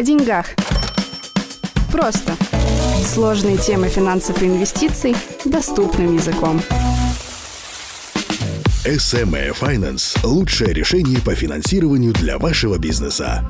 О 0.00 0.02
деньгах. 0.02 0.46
Просто. 1.92 2.34
Сложные 3.04 3.58
темы 3.58 3.90
финансов 3.90 4.42
и 4.42 4.46
инвестиций 4.46 5.14
доступным 5.44 6.16
языком. 6.16 6.62
SME 8.86 9.54
Finance– 9.54 10.18
лучшее 10.24 10.72
решение 10.72 11.20
по 11.20 11.34
финансированию 11.34 12.14
для 12.14 12.38
вашего 12.38 12.78
бизнеса. 12.78 13.44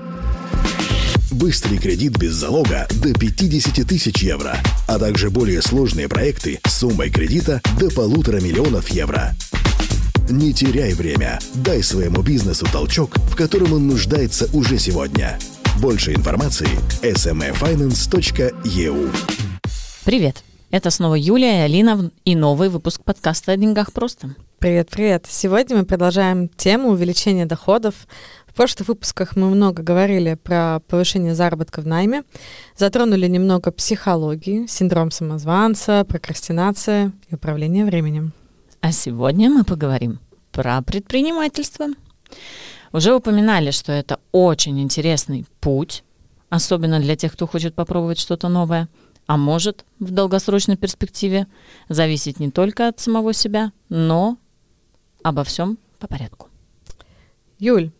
Быстрый 1.30 1.78
кредит 1.78 2.18
без 2.18 2.32
залога 2.32 2.88
до 3.00 3.14
50 3.14 3.86
тысяч 3.86 4.20
евро, 4.24 4.56
а 4.88 4.98
также 4.98 5.30
более 5.30 5.62
сложные 5.62 6.08
проекты 6.08 6.58
с 6.66 6.78
суммой 6.78 7.10
кредита 7.10 7.62
до 7.78 7.90
полутора 7.92 8.40
миллионов 8.40 8.88
евро. 8.88 9.36
Не 10.28 10.52
теряй 10.52 10.94
время. 10.94 11.38
Дай 11.54 11.80
своему 11.84 12.22
бизнесу 12.22 12.66
толчок, 12.72 13.18
в 13.30 13.36
котором 13.36 13.72
он 13.72 13.86
нуждается 13.86 14.48
уже 14.52 14.80
сегодня. 14.80 15.38
Больше 15.78 16.12
информации– 16.12 16.66
smefinance.eu 17.02 19.10
Привет! 20.04 20.42
Это 20.70 20.90
снова 20.90 21.14
Юлия 21.14 21.60
и 21.60 21.62
Алина 21.62 22.10
и 22.24 22.34
новый 22.34 22.68
выпуск 22.68 23.02
подкаста 23.04 23.52
«О 23.52 23.56
деньгах 23.56 23.92
просто». 23.92 24.34
Привет, 24.58 24.90
привет. 24.90 25.26
Сегодня 25.28 25.78
мы 25.78 25.84
продолжаем 25.84 26.48
тему 26.48 26.90
увеличения 26.90 27.46
доходов. 27.46 27.94
В 28.46 28.54
прошлых 28.54 28.88
выпусках 28.88 29.36
мы 29.36 29.48
много 29.48 29.82
говорили 29.82 30.34
про 30.34 30.80
повышение 30.86 31.34
заработка 31.34 31.80
в 31.80 31.86
найме, 31.86 32.24
затронули 32.76 33.26
немного 33.26 33.70
психологии, 33.70 34.66
синдром 34.66 35.10
самозванца, 35.10 36.04
прокрастинация 36.04 37.12
и 37.30 37.36
управление 37.36 37.84
временем. 37.84 38.32
А 38.80 38.92
сегодня 38.92 39.48
мы 39.48 39.64
поговорим 39.64 40.18
про 40.52 40.82
предпринимательство. 40.82 41.86
Уже 42.92 43.14
упоминали, 43.14 43.70
что 43.70 43.92
это 43.92 44.18
очень 44.32 44.80
интересный 44.80 45.46
путь, 45.60 46.02
особенно 46.48 46.98
для 46.98 47.16
тех, 47.16 47.32
кто 47.32 47.46
хочет 47.46 47.74
попробовать 47.74 48.18
что-то 48.18 48.48
новое, 48.48 48.88
а 49.26 49.36
может 49.36 49.84
в 50.00 50.10
долгосрочной 50.10 50.76
перспективе 50.76 51.46
зависеть 51.88 52.40
не 52.40 52.50
только 52.50 52.88
от 52.88 52.98
самого 52.98 53.32
себя, 53.32 53.72
но 53.88 54.38
обо 55.22 55.44
всем 55.44 55.78
по 56.00 56.08
порядку. 56.08 56.48
Юль, 57.60 57.92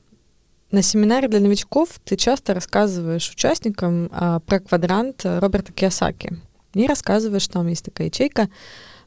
на 0.73 0.83
семинаре 0.83 1.29
для 1.29 1.41
новичков 1.41 2.01
ты 2.05 2.17
часто 2.17 2.55
рассказываешь 2.55 3.31
участникам 3.31 4.09
а, 4.13 4.41
про 4.41 4.59
квадрант 4.59 5.23
Роберта 5.25 5.73
Киосаки. 5.73 6.39
И 6.75 6.87
рассказываешь, 6.87 7.47
там 7.49 7.67
есть 7.69 7.85
такая 7.85 8.07
ячейка 8.09 8.49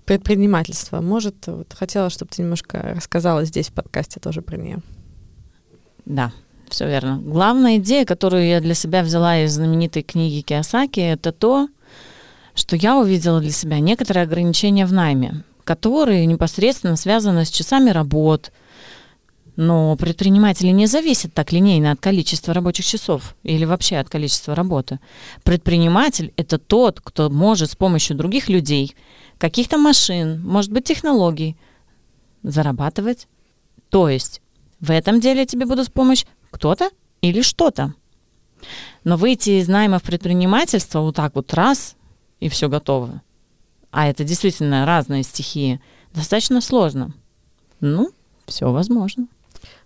предпринимательства. 0.05 1.01
Может, 1.01 1.47
вот 1.47 1.73
хотела, 1.73 2.09
чтобы 2.09 2.31
ты 2.31 2.41
немножко 2.41 2.93
рассказала 2.95 3.45
здесь 3.45 3.69
в 3.69 3.73
подкасте 3.73 4.19
тоже 4.19 4.41
про 4.41 4.57
нее. 4.57 4.81
Да, 6.05 6.31
все 6.69 6.87
верно. 6.87 7.19
Главная 7.23 7.77
идея, 7.77 8.05
которую 8.05 8.47
я 8.47 8.59
для 8.59 8.73
себя 8.73 9.03
взяла 9.03 9.39
из 9.39 9.53
знаменитой 9.53 10.03
книги 10.03 10.41
Киосаки, 10.41 10.99
это 10.99 11.31
то, 11.31 11.69
что 12.55 12.75
я 12.75 12.97
увидела 12.97 13.39
для 13.39 13.51
себя 13.51 13.79
некоторые 13.79 14.23
ограничения 14.23 14.85
в 14.85 14.93
найме, 14.93 15.43
которые 15.63 16.25
непосредственно 16.25 16.95
связаны 16.95 17.45
с 17.45 17.49
часами 17.49 17.89
работ. 17.89 18.51
Но 19.55 19.95
предприниматели 19.97 20.69
не 20.69 20.87
зависят 20.87 21.33
так 21.33 21.51
линейно 21.51 21.91
от 21.91 21.99
количества 21.99 22.55
рабочих 22.55 22.85
часов 22.85 23.35
или 23.43 23.65
вообще 23.65 23.97
от 23.97 24.09
количества 24.09 24.55
работы. 24.55 24.99
Предприниматель— 25.43 26.33
это 26.37 26.57
тот, 26.57 26.99
кто 27.01 27.29
может 27.29 27.69
с 27.69 27.75
помощью 27.75 28.17
других 28.17 28.49
людей, 28.49 28.95
каких-то 29.37 29.77
машин, 29.77 30.41
может 30.43 30.71
быть, 30.71 30.85
технологий 30.85 31.55
зарабатывать. 32.41 33.27
То 33.89 34.09
есть 34.09 34.41
в 34.83 34.91
этом 34.91 35.21
деле 35.21 35.45
тебе 35.45 35.65
будут 35.65 35.87
в 35.87 35.93
помощь 35.93 36.25
кто-то 36.51 36.89
или 37.21 37.41
что-то. 37.41 37.93
Но 39.05 39.15
выйти 39.15 39.61
из 39.61 39.69
найма 39.69 39.97
в 39.99 40.03
предпринимательство 40.03 40.99
вот 40.99 41.15
так 41.15 41.35
вот 41.35 41.53
раз 41.53 41.95
и 42.41 42.49
все 42.49 42.67
готово. 42.67 43.21
А 43.91 44.09
это 44.09 44.25
действительно 44.25 44.85
разные 44.85 45.23
стихии. 45.23 45.79
Достаточно 46.13 46.59
сложно. 46.59 47.13
Ну, 47.79 48.11
все 48.45 48.73
возможно. 48.73 49.27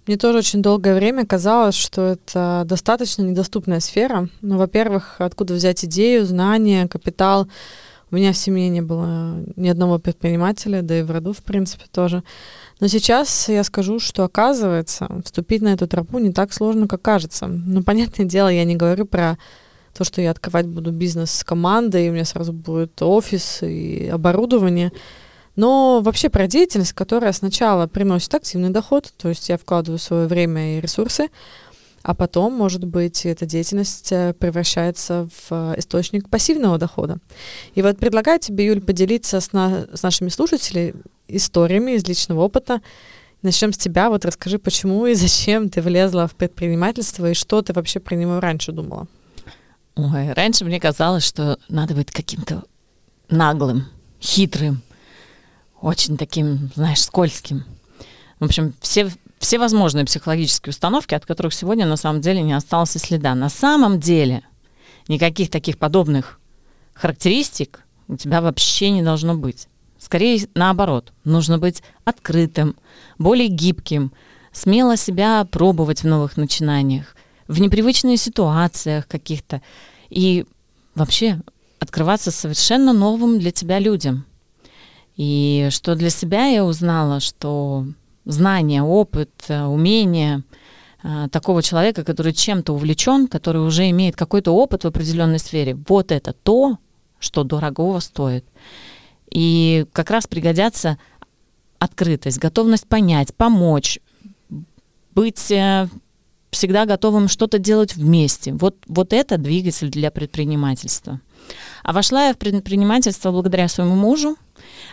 Мне 0.08 0.18
тоже 0.18 0.40
очень 0.40 0.64
долгое 0.64 0.96
время 0.96 1.28
казалось, 1.28 1.76
что 1.76 2.02
это 2.02 2.64
достаточно 2.66 3.22
недоступная 3.22 3.82
сфера. 3.82 4.30
Ну, 4.42 4.58
во-первых, 4.58 5.18
откуда 5.20 5.54
взять 5.54 5.86
идею, 5.86 6.26
знания, 6.26 6.88
капитал. 6.88 7.48
У 8.10 8.16
меня 8.16 8.32
в 8.32 8.38
семье 8.38 8.70
не 8.70 8.82
было 8.82 9.44
ни 9.58 9.68
одного 9.68 10.00
предпринимателя, 10.00 10.82
да 10.82 11.00
и 11.00 11.04
в 11.04 11.12
роду, 11.12 11.34
в 11.34 11.44
принципе, 11.44 11.86
тоже. 11.92 12.24
Но 12.80 12.88
сейчас 12.88 13.50
я 13.50 13.64
скажу, 13.64 14.00
что 14.00 14.24
оказывается, 14.24 15.10
вступить 15.26 15.62
на 15.62 15.74
эту 15.74 15.88
тропу 15.88 16.20
не 16.20 16.32
так 16.32 16.54
сложно, 16.54 16.88
как 16.88 17.02
кажется. 17.02 17.48
Ну, 17.48 17.84
понятное 17.84 18.26
дело, 18.26 18.48
я 18.48 18.64
не 18.64 18.76
говорю 18.76 19.06
про 19.06 19.38
то, 19.94 20.04
что 20.04 20.22
я 20.22 20.32
открывать 20.32 20.68
буду 20.68 20.92
бизнес 20.92 21.32
с 21.32 21.44
командой, 21.44 22.06
и 22.06 22.10
у 22.10 22.14
меня 22.14 22.24
сразу 22.24 22.54
будет 22.54 23.02
офис 23.02 23.60
и 23.62 24.08
оборудование. 24.08 24.94
Но 25.58 26.02
вообще 26.02 26.30
про 26.30 26.48
деятельность, 26.48 26.94
которая 26.94 27.34
сначала 27.34 27.88
приносит 27.88 28.34
активный 28.36 28.70
доход, 28.70 29.12
то 29.18 29.28
есть 29.28 29.50
я 29.50 29.58
вкладываю 29.58 29.98
свое 29.98 30.28
время 30.28 30.78
и 30.78 30.82
ресурсы, 30.82 31.30
а 32.08 32.14
потом, 32.14 32.54
может 32.54 32.86
быть, 32.86 33.26
эта 33.26 33.46
деятельность 33.46 34.14
э, 34.14 34.34
превращается 34.34 35.28
в 35.28 35.52
э, 35.52 35.74
источник 35.80 36.30
пассивного 36.30 36.78
дохода. 36.78 37.18
И 37.76 37.82
вот 37.82 37.98
предлагаю 37.98 38.40
тебе, 38.40 38.68
Юль, 38.68 38.80
поделиться 38.80 39.42
с, 39.42 39.52
на, 39.52 39.88
с 39.94 40.04
нашими 40.04 40.30
слушателями 40.30 40.94
историями 41.28 41.92
из 41.92 42.08
личного 42.08 42.44
опыта. 42.44 42.82
Начнем 43.42 43.74
с 43.74 43.78
тебя. 43.78 44.10
Вот 44.10 44.24
расскажи, 44.24 44.58
почему 44.58 45.06
и 45.06 45.16
зачем 45.16 45.68
ты 45.68 45.82
влезла 45.82 46.28
в 46.28 46.36
предпринимательство 46.36 47.30
и 47.30 47.34
что 47.34 47.62
ты 47.62 47.74
вообще 47.74 48.00
про 48.00 48.16
него 48.16 48.40
раньше 48.40 48.72
думала? 48.72 49.08
Ой, 49.98 50.32
раньше 50.32 50.64
мне 50.64 50.80
казалось, 50.80 51.26
что 51.26 51.60
надо 51.68 51.94
быть 51.94 52.12
каким-то 52.12 52.64
наглым, 53.30 53.86
хитрым, 54.22 54.82
очень 55.82 56.16
таким, 56.16 56.72
знаешь, 56.74 57.04
скользким. 57.04 57.66
В 58.40 58.46
общем, 58.46 58.74
все, 58.80 59.12
все 59.40 59.60
возможные 59.60 60.06
психологические 60.06 60.72
установки, 60.72 61.14
от 61.14 61.26
которых 61.26 61.54
сегодня 61.54 61.86
на 61.86 61.98
самом 61.98 62.22
деле 62.22 62.42
не 62.42 62.54
осталось 62.54 62.96
и 62.96 63.00
следа. 63.00 63.36
На 63.36 63.50
самом 63.50 64.00
деле 64.00 64.44
никаких 65.08 65.50
таких 65.50 65.78
подобных 65.78 66.40
характеристик 66.94 67.84
у 68.08 68.16
тебя 68.16 68.42
вообще 68.42 68.90
не 68.90 69.04
должно 69.04 69.36
быть. 69.36 69.68
Скорее 70.00 70.48
наоборот, 70.54 71.12
нужно 71.24 71.58
быть 71.58 71.84
открытым, 72.06 72.76
более 73.18 73.48
гибким, 73.48 74.12
смело 74.52 74.98
себя 74.98 75.46
пробовать 75.46 76.04
в 76.04 76.08
новых 76.08 76.38
начинаниях, 76.38 77.16
в 77.48 77.60
непривычных 77.60 78.20
ситуациях 78.20 79.08
каких-то 79.08 79.62
и 80.10 80.46
вообще 80.96 81.42
открываться 81.80 82.32
совершенно 82.32 82.94
новым 82.94 83.40
для 83.40 83.52
тебя 83.52 83.80
людям. 83.80 84.26
И 85.16 85.70
что 85.72 85.96
для 85.96 86.10
себя 86.10 86.46
я 86.46 86.64
узнала, 86.64 87.20
что 87.20 87.86
знание, 88.28 88.84
опыт, 88.84 89.32
умение 89.50 90.44
э, 91.04 91.28
такого 91.32 91.64
человека, 91.64 92.04
который 92.04 92.34
чем-то 92.34 92.74
увлечен, 92.74 93.28
который 93.28 93.66
уже 93.66 93.90
имеет 93.90 94.16
какой-то 94.16 94.52
опыт 94.52 94.84
в 94.84 94.88
определенной 94.88 95.40
сфере, 95.40 95.78
вот 95.88 96.12
это 96.12 96.34
то, 96.34 96.78
что 97.20 97.44
дорогого 97.44 98.00
стоит. 98.00 98.46
И 99.32 99.86
как 99.94 100.12
раз 100.12 100.28
пригодятся 100.28 100.98
открытость, 101.80 102.40
готовность 102.40 102.88
понять, 102.88 103.34
помочь, 103.34 104.00
быть 105.14 105.52
э, 105.52 105.88
всегда 106.52 106.86
готовым 106.86 107.28
что-то 107.28 107.60
делать 107.60 107.96
вместе. 107.96 108.54
Вот, 108.54 108.78
вот 108.88 109.14
это 109.14 109.38
двигатель 109.38 109.90
для 109.90 110.12
предпринимательства. 110.12 111.22
А 111.84 111.94
вошла 111.94 112.28
я 112.28 112.34
в 112.34 112.38
предпринимательство 112.38 113.32
благодаря 113.32 113.68
своему 113.68 113.96
мужу. 113.96 114.36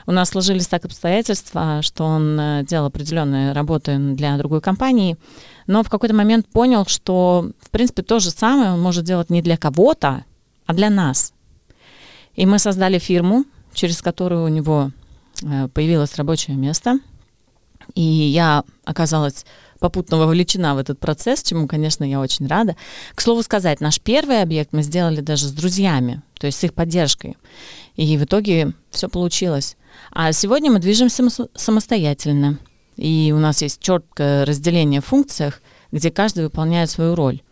У 0.06 0.12
нас 0.12 0.30
сложились 0.30 0.68
так 0.68 0.84
обстоятельства, 0.84 1.80
что 1.82 2.04
он 2.04 2.38
э, 2.38 2.64
делал 2.64 2.86
определенные 2.86 3.52
работы 3.52 3.96
для 3.98 4.36
другой 4.36 4.60
компании, 4.60 5.16
но 5.66 5.82
в 5.82 5.88
какой-то 5.88 6.14
момент 6.14 6.46
понял, 6.46 6.84
что, 6.86 7.50
в 7.60 7.70
принципе, 7.70 8.02
то 8.02 8.18
же 8.18 8.30
самое 8.30 8.72
он 8.72 8.82
может 8.82 9.04
делать 9.04 9.30
не 9.30 9.40
для 9.40 9.56
кого-то, 9.56 10.24
а 10.66 10.74
для 10.74 10.90
нас. 10.90 11.32
И 12.34 12.46
мы 12.46 12.58
создали 12.58 12.98
фирму, 12.98 13.44
через 13.72 14.02
которую 14.02 14.44
у 14.44 14.48
него 14.48 14.90
э, 15.42 15.68
появилось 15.68 16.16
рабочее 16.16 16.56
место. 16.56 16.98
И 17.94 18.02
я 18.02 18.64
оказалась 18.84 19.44
попутно 19.78 20.16
вовлечена 20.16 20.74
в 20.74 20.78
этот 20.78 20.98
процесс, 20.98 21.42
чему, 21.42 21.66
конечно, 21.66 22.04
я 22.04 22.20
очень 22.20 22.46
рада. 22.46 22.76
К 23.14 23.20
слову 23.20 23.42
сказать, 23.42 23.80
наш 23.80 24.00
первый 24.00 24.42
объект 24.42 24.72
мы 24.72 24.82
сделали 24.82 25.20
даже 25.20 25.46
с 25.46 25.52
друзьями, 25.52 26.22
то 26.38 26.46
есть 26.46 26.58
с 26.58 26.64
их 26.64 26.74
поддержкой. 26.74 27.36
И 27.96 28.16
в 28.16 28.24
итоге 28.24 28.72
все 28.90 29.08
получилось. 29.08 29.76
А 30.10 30.32
сегодня 30.32 30.70
мы 30.70 30.78
движемся 30.78 31.24
самостоятельно. 31.54 32.58
И 32.96 33.32
у 33.34 33.38
нас 33.38 33.62
есть 33.62 33.80
четкое 33.80 34.44
разделение 34.44 35.00
в 35.00 35.06
функциях, 35.06 35.60
где 35.92 36.10
каждый 36.10 36.44
выполняет 36.44 36.90
свою 36.90 37.14
роль. 37.14 37.42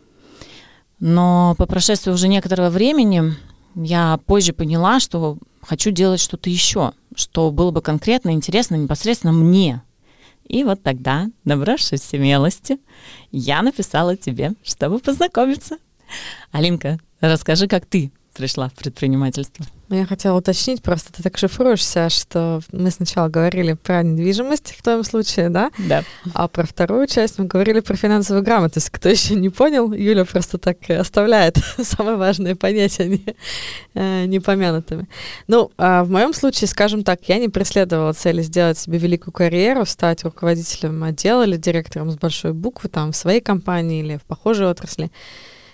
Но 0.99 1.55
по 1.57 1.65
прошествии 1.65 2.11
уже 2.11 2.27
некоторого 2.27 2.69
времени 2.69 3.35
я 3.75 4.19
позже 4.25 4.53
поняла, 4.53 4.99
что 4.99 5.37
хочу 5.61 5.91
делать 5.91 6.19
что-то 6.19 6.49
еще, 6.49 6.93
что 7.15 7.51
было 7.51 7.71
бы 7.71 7.81
конкретно 7.81 8.31
интересно 8.31 8.75
непосредственно 8.75 9.33
мне. 9.33 9.81
И 10.47 10.63
вот 10.63 10.83
тогда, 10.83 11.27
набравшись 11.45 12.03
смелости, 12.03 12.79
я 13.31 13.61
написала 13.61 14.15
тебе, 14.15 14.53
чтобы 14.63 14.99
познакомиться. 14.99 15.77
Алинка, 16.51 16.99
расскажи, 17.21 17.67
как 17.67 17.85
ты 17.85 18.11
пришла 18.33 18.69
в 18.69 18.73
предпринимательство? 18.73 19.65
Ну, 19.89 19.99
я 19.99 20.05
хотела 20.05 20.37
уточнить, 20.37 20.81
просто 20.81 21.13
ты 21.13 21.21
так 21.21 21.37
шифруешься, 21.37 22.09
что 22.09 22.61
мы 22.71 22.89
сначала 22.89 23.27
говорили 23.27 23.73
про 23.73 24.01
недвижимость 24.01 24.73
в 24.75 24.81
твоем 24.81 25.03
случае, 25.03 25.49
да? 25.49 25.71
Да. 25.77 26.03
А 26.33 26.47
про 26.47 26.65
вторую 26.65 27.05
часть 27.05 27.37
мы 27.37 27.45
говорили 27.45 27.79
про 27.79 27.95
финансовую 27.95 28.43
грамотность. 28.43 28.89
Кто 28.89 29.09
еще 29.09 29.35
не 29.35 29.49
понял, 29.49 29.93
Юля 29.93 30.25
просто 30.25 30.57
так 30.57 30.89
оставляет 30.89 31.57
самые 31.83 32.15
важные 32.15 32.55
понятия 32.55 33.05
не, 33.05 33.35
э, 33.93 34.25
непомянутыми. 34.25 35.07
Ну, 35.47 35.69
а 35.77 36.03
в 36.03 36.09
моем 36.09 36.33
случае, 36.33 36.69
скажем 36.69 37.03
так, 37.03 37.19
я 37.27 37.37
не 37.37 37.49
преследовала 37.49 38.13
цели 38.13 38.41
сделать 38.41 38.79
себе 38.79 38.97
великую 38.97 39.33
карьеру, 39.33 39.85
стать 39.85 40.23
руководителем 40.23 41.03
отдела 41.03 41.45
или 41.45 41.57
директором 41.57 42.09
с 42.09 42.15
большой 42.15 42.53
буквы 42.53 42.89
там 42.89 43.11
в 43.11 43.15
своей 43.15 43.41
компании 43.41 43.99
или 43.99 44.17
в 44.17 44.23
похожей 44.23 44.65
отрасли. 44.65 45.11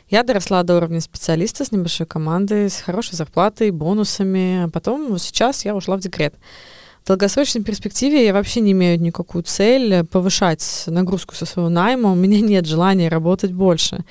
Я 0.09 0.23
доросла 0.23 0.63
до 0.63 0.77
уровня 0.77 1.01
специалиста 1.01 1.63
с 1.63 1.71
небольшой 1.71 2.07
командой, 2.07 2.67
с 2.69 2.81
хорошей 2.81 3.15
зарплатой, 3.15 3.69
бонусами. 3.69 4.67
Потом, 4.73 5.09
вот 5.09 5.21
сейчас 5.21 5.65
я 5.65 5.75
ушла 5.75 5.97
в 5.97 6.00
декрет. 6.00 6.33
В 7.03 7.07
долгосрочной 7.07 7.63
перспективе 7.63 8.25
я 8.25 8.33
вообще 8.33 8.61
не 8.61 8.71
имею 8.71 9.00
никакую 9.00 9.44
цель 9.44 10.03
повышать 10.06 10.83
нагрузку 10.88 11.35
со 11.35 11.45
своего 11.45 11.69
найма. 11.69 12.11
У 12.11 12.15
меня 12.15 12.41
нет 12.41 12.65
желания 12.65 13.07
работать 13.07 13.51
больше 13.51 14.03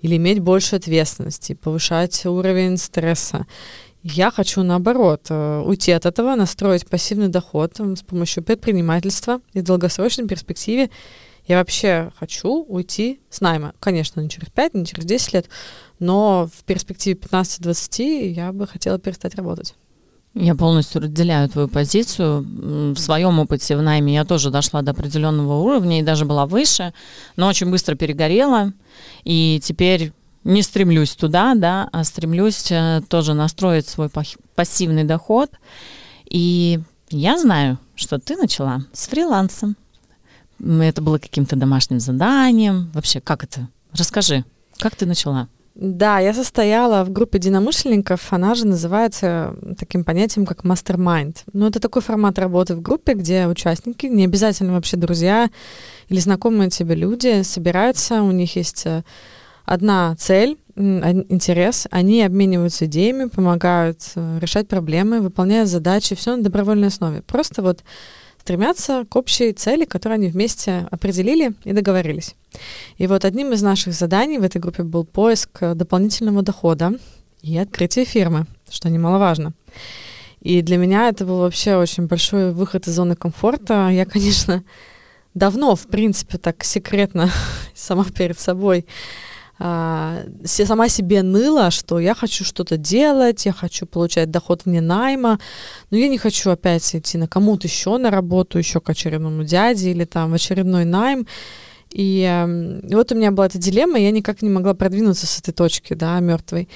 или 0.00 0.16
иметь 0.16 0.40
больше 0.40 0.76
ответственности, 0.76 1.52
повышать 1.54 2.24
уровень 2.24 2.78
стресса. 2.78 3.46
Я 4.02 4.30
хочу, 4.30 4.62
наоборот, 4.62 5.26
э, 5.30 5.62
уйти 5.64 5.92
от 5.92 6.04
этого, 6.04 6.34
настроить 6.36 6.86
пассивный 6.86 7.28
доход 7.28 7.78
с 7.78 8.02
помощью 8.02 8.42
предпринимательства 8.42 9.40
и 9.54 9.60
в 9.60 9.64
долгосрочной 9.64 10.26
перспективе 10.26 10.90
я 11.46 11.58
вообще 11.58 12.10
хочу 12.18 12.64
уйти 12.64 13.20
с 13.30 13.40
найма. 13.40 13.74
Конечно, 13.80 14.20
не 14.20 14.28
через 14.28 14.48
5, 14.48 14.74
не 14.74 14.86
через 14.86 15.04
10 15.04 15.32
лет, 15.34 15.48
но 15.98 16.48
в 16.52 16.64
перспективе 16.64 17.16
15-20 17.16 18.28
я 18.28 18.52
бы 18.52 18.66
хотела 18.66 18.98
перестать 18.98 19.34
работать. 19.34 19.74
Я 20.34 20.56
полностью 20.56 21.00
разделяю 21.00 21.48
твою 21.48 21.68
позицию. 21.68 22.44
В 22.94 22.98
своем 22.98 23.38
опыте 23.38 23.76
в 23.76 23.82
найме 23.82 24.14
я 24.14 24.24
тоже 24.24 24.50
дошла 24.50 24.82
до 24.82 24.90
определенного 24.90 25.60
уровня 25.60 26.00
и 26.00 26.02
даже 26.02 26.24
была 26.24 26.46
выше, 26.46 26.92
но 27.36 27.46
очень 27.46 27.70
быстро 27.70 27.94
перегорела. 27.94 28.72
И 29.22 29.60
теперь 29.62 30.12
не 30.42 30.62
стремлюсь 30.62 31.14
туда, 31.14 31.54
да, 31.54 31.88
а 31.92 32.02
стремлюсь 32.02 32.70
э, 32.70 33.00
тоже 33.08 33.32
настроить 33.34 33.88
свой 33.88 34.10
пассивный 34.54 35.04
доход. 35.04 35.50
И 36.28 36.80
я 37.10 37.38
знаю, 37.38 37.78
что 37.94 38.18
ты 38.18 38.36
начала 38.36 38.82
с 38.92 39.06
фрилансом. 39.06 39.76
Это 40.62 41.02
было 41.02 41.18
каким-то 41.18 41.56
домашним 41.56 42.00
заданием? 42.00 42.90
Вообще, 42.94 43.20
как 43.20 43.44
это? 43.44 43.68
Расскажи, 43.92 44.44
как 44.78 44.96
ты 44.96 45.06
начала? 45.06 45.48
Да, 45.74 46.20
я 46.20 46.32
состояла 46.32 47.02
в 47.02 47.10
группе 47.10 47.38
единомышленников, 47.38 48.32
она 48.32 48.54
же 48.54 48.64
называется 48.64 49.56
таким 49.76 50.04
понятием, 50.04 50.46
как 50.46 50.62
мастер-майнд. 50.62 51.42
Ну, 51.52 51.66
это 51.66 51.80
такой 51.80 52.00
формат 52.00 52.38
работы 52.38 52.76
в 52.76 52.80
группе, 52.80 53.14
где 53.14 53.48
участники, 53.48 54.06
не 54.06 54.24
обязательно 54.24 54.74
вообще 54.74 54.96
друзья 54.96 55.50
или 56.08 56.20
знакомые 56.20 56.70
тебе 56.70 56.94
люди, 56.94 57.42
собираются, 57.42 58.22
у 58.22 58.30
них 58.30 58.54
есть 58.54 58.86
э, 58.86 59.02
одна 59.64 60.14
цель, 60.16 60.58
интерес, 60.76 61.88
они 61.90 62.22
обмениваются 62.22 62.86
идеями, 62.86 63.28
помогают 63.28 63.98
э, 64.14 64.38
решать 64.40 64.68
проблемы, 64.68 65.20
выполняют 65.20 65.68
задачи, 65.68 66.14
все 66.14 66.36
на 66.36 66.42
добровольной 66.42 66.88
основе. 66.88 67.22
Просто 67.22 67.62
вот 67.62 67.82
стремятся 68.44 69.06
к 69.08 69.16
общей 69.16 69.54
цели, 69.54 69.86
которую 69.86 70.16
они 70.16 70.28
вместе 70.28 70.86
определили 70.90 71.54
и 71.64 71.72
договорились. 71.72 72.34
И 72.98 73.06
вот 73.06 73.24
одним 73.24 73.54
из 73.54 73.62
наших 73.62 73.94
заданий 73.94 74.36
в 74.36 74.42
этой 74.42 74.60
группе 74.60 74.82
был 74.82 75.06
поиск 75.06 75.60
дополнительного 75.74 76.42
дохода 76.42 76.92
и 77.40 77.56
открытие 77.56 78.04
фирмы, 78.04 78.44
что 78.68 78.90
немаловажно. 78.90 79.54
И 80.42 80.60
для 80.60 80.76
меня 80.76 81.08
это 81.08 81.24
был 81.24 81.38
вообще 81.38 81.76
очень 81.76 82.06
большой 82.06 82.52
выход 82.52 82.86
из 82.86 82.94
зоны 82.94 83.16
комфорта. 83.16 83.88
Я, 83.88 84.04
конечно, 84.04 84.62
давно, 85.32 85.74
в 85.74 85.86
принципе, 85.86 86.36
так 86.36 86.64
секретно 86.64 87.30
сама 87.74 88.04
перед 88.04 88.38
собой 88.38 88.84
а, 89.58 90.22
сама 90.44 90.88
себе 90.88 91.22
ныла, 91.22 91.70
что 91.70 92.00
я 92.00 92.14
хочу 92.14 92.44
что-то 92.44 92.76
делать, 92.76 93.46
я 93.46 93.52
хочу 93.52 93.86
получать 93.86 94.30
доход 94.30 94.62
вне 94.64 94.80
найма, 94.80 95.38
но 95.90 95.96
я 95.96 96.08
не 96.08 96.18
хочу 96.18 96.50
опять 96.50 96.94
идти 96.94 97.18
на 97.18 97.28
кому-то 97.28 97.66
еще 97.66 97.96
на 97.98 98.10
работу, 98.10 98.58
еще 98.58 98.80
к 98.80 98.90
очередному 98.90 99.44
дяде 99.44 99.90
или 99.90 100.04
там 100.04 100.32
в 100.32 100.34
очередной 100.34 100.84
найм. 100.84 101.26
И, 101.90 102.22
и 102.88 102.94
вот 102.94 103.12
у 103.12 103.14
меня 103.14 103.30
была 103.30 103.46
эта 103.46 103.58
дилемма, 103.58 103.98
я 103.98 104.10
никак 104.10 104.42
не 104.42 104.50
могла 104.50 104.74
продвинуться 104.74 105.26
с 105.26 105.38
этой 105.38 105.52
точки, 105.52 105.94
да, 105.94 106.18
мертвой. 106.18 106.68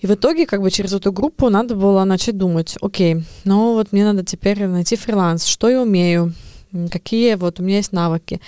И 0.00 0.06
в 0.06 0.10
итоге, 0.12 0.44
как 0.44 0.60
бы 0.60 0.70
через 0.70 0.92
эту 0.92 1.12
группу 1.12 1.48
надо 1.48 1.74
было 1.74 2.04
начать 2.04 2.36
думать, 2.36 2.76
окей, 2.82 3.22
ну 3.44 3.72
вот 3.72 3.92
мне 3.92 4.04
надо 4.04 4.22
теперь 4.22 4.66
найти 4.66 4.96
фриланс, 4.96 5.46
что 5.46 5.70
я 5.70 5.80
умею, 5.80 6.34
какие 6.90 7.36
вот 7.36 7.60
у 7.60 7.62
меня 7.62 7.78
есть 7.78 7.92
навыки. 7.92 8.40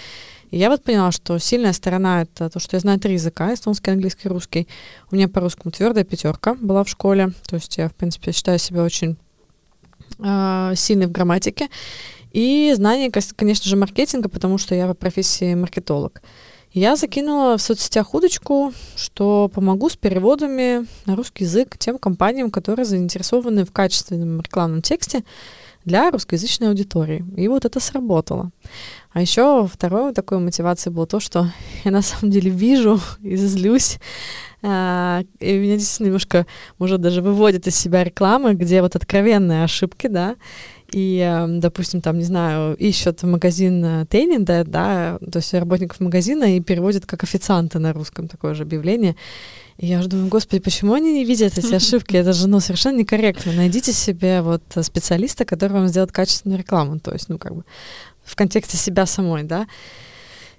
И 0.51 0.59
я 0.59 0.71
вот 0.71 0.85
поняла, 0.85 1.13
что 1.13 1.39
сильная 1.39 1.73
сторона— 1.73 2.23
это 2.23 2.49
то, 2.49 2.59
что 2.59 2.77
я 2.77 2.81
знаю 2.81 3.01
три 3.01 3.15
языка, 3.15 3.53
эстонский, 3.53 3.91
английский, 3.91 4.29
русский. 4.29 4.69
У 5.11 5.17
меня 5.17 5.29
по-русскому 5.29 5.73
твердая 5.73 6.05
пятерка 6.05 6.55
была 6.55 6.85
в 6.85 6.89
школе, 6.89 7.33
то 7.49 7.57
есть 7.57 7.77
я, 7.79 7.89
в 7.89 7.95
принципе, 7.95 8.33
считаю 8.33 8.59
себя 8.59 8.85
очень 8.85 9.17
э, 10.19 10.73
сильной 10.77 11.07
в 11.07 11.13
грамматике. 11.13 11.69
И 12.33 12.73
знание, 12.77 13.11
конечно 13.35 13.69
же, 13.69 13.77
маркетинга, 13.77 14.29
потому 14.29 14.59
что 14.59 14.75
я 14.75 14.87
по 14.87 14.95
профессии 14.95 15.55
маркетолог. 15.55 16.21
Я 16.73 16.95
закинула 16.97 17.57
в 17.57 17.63
соцсетях 17.63 18.13
удочку, 18.13 18.75
что 18.97 19.51
помогу 19.53 19.89
с 19.89 19.97
переводами 19.97 20.87
на 21.07 21.17
русский 21.17 21.45
язык 21.45 21.79
тем 21.79 21.97
компаниям, 21.97 22.51
которые 22.51 22.85
заинтересованы 22.85 23.65
в 23.65 23.73
качественном 23.73 24.43
рекламном 24.43 24.83
тексте 24.83 25.25
для 25.87 26.11
русскоязычной 26.11 26.69
аудитории. 26.69 27.25
И 27.37 27.49
вот 27.49 27.65
это 27.65 27.81
сработало. 27.81 28.51
А 29.13 29.23
еще 29.23 29.67
второй 29.67 30.13
такой 30.13 30.39
мотивацией 30.39 30.93
было 30.95 31.07
то, 31.07 31.21
что 31.21 31.51
я 31.85 31.91
на 31.91 32.03
самом 32.03 32.31
деле 32.31 32.51
вижу 32.51 33.01
и 33.23 33.37
злюсь, 33.37 33.99
а, 34.63 35.23
и 35.39 35.59
меня 35.59 35.77
действительно 35.77 36.07
немножко, 36.09 36.47
может, 36.79 37.01
даже 37.01 37.23
выводит 37.23 37.67
из 37.67 37.77
себя 37.77 38.05
рекламы, 38.05 38.55
где 38.55 38.83
вот 38.83 38.97
откровенные 38.97 39.65
ошибки, 39.65 40.09
да, 40.09 40.37
и, 40.97 41.19
эм, 41.19 41.61
допустим, 41.61 42.01
там, 42.01 42.17
не 42.17 42.25
знаю, 42.25 42.75
ищут 42.75 43.23
магазин 43.23 43.85
э, 43.85 44.07
Тейнинда, 44.09 44.65
да, 44.65 45.19
то 45.31 45.41
есть 45.41 45.53
работников 45.53 46.01
магазина 46.01 46.57
и 46.57 46.61
переводят 46.61 47.05
как 47.05 47.23
официанты 47.23 47.79
на 47.79 47.93
русском 47.93 48.29
такое 48.29 48.55
же 48.55 48.63
объявление. 48.63 49.15
И 49.77 49.89
я 49.89 49.99
уже 49.99 50.09
думаю, 50.09 50.29
господи, 50.29 50.63
почему 50.63 50.95
они 50.95 51.13
не 51.13 51.27
видят 51.27 51.59
эти 51.59 51.75
ошибки? 51.83 52.17
Это 52.17 52.33
же, 52.33 52.49
ну, 52.49 52.61
совершенно 52.61 52.97
некорректно. 52.97 53.53
Найдите 53.53 53.93
себе 53.93 54.41
вот 54.41 54.63
специалиста, 54.81 55.45
который 55.45 55.73
вам 55.73 55.89
сделает 55.89 56.13
качественную 56.13 56.61
рекламу, 56.61 56.99
то 56.99 57.13
есть, 57.13 57.29
ну, 57.29 57.37
как 57.37 57.55
бы 57.55 57.65
в 58.25 58.35
контексте 58.35 58.79
себя 58.79 59.05
самой, 59.05 59.43
да. 59.43 59.67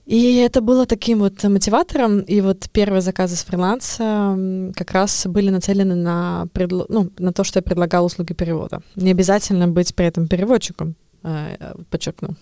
И 0.07 0.37
это 0.37 0.61
было 0.61 0.85
таким 0.85 1.19
вот 1.19 1.43
мотиватором, 1.43 2.21
и 2.21 2.39
вот 2.39 2.69
первые 2.71 3.01
заказы 3.01 3.35
с 3.35 3.43
фриланса 3.43 4.71
как 4.73 4.91
раз 4.91 5.27
были 5.27 5.49
нацелены 5.49 5.95
на, 5.95 6.47
предло... 6.53 6.85
ну, 6.87 7.11
на 7.17 7.33
то, 7.33 7.43
что 7.43 7.59
я 7.59 7.61
предлагала 7.61 8.05
услуги 8.05 8.31
перевода. 8.31 8.81
Не 8.95 9.11
обязательно 9.11 9.67
быть 9.67 9.93
при 9.93 10.05
этом 10.05 10.29
переводчиком, 10.29 10.95
э, 11.23 11.73
подчеркну. 11.89 12.35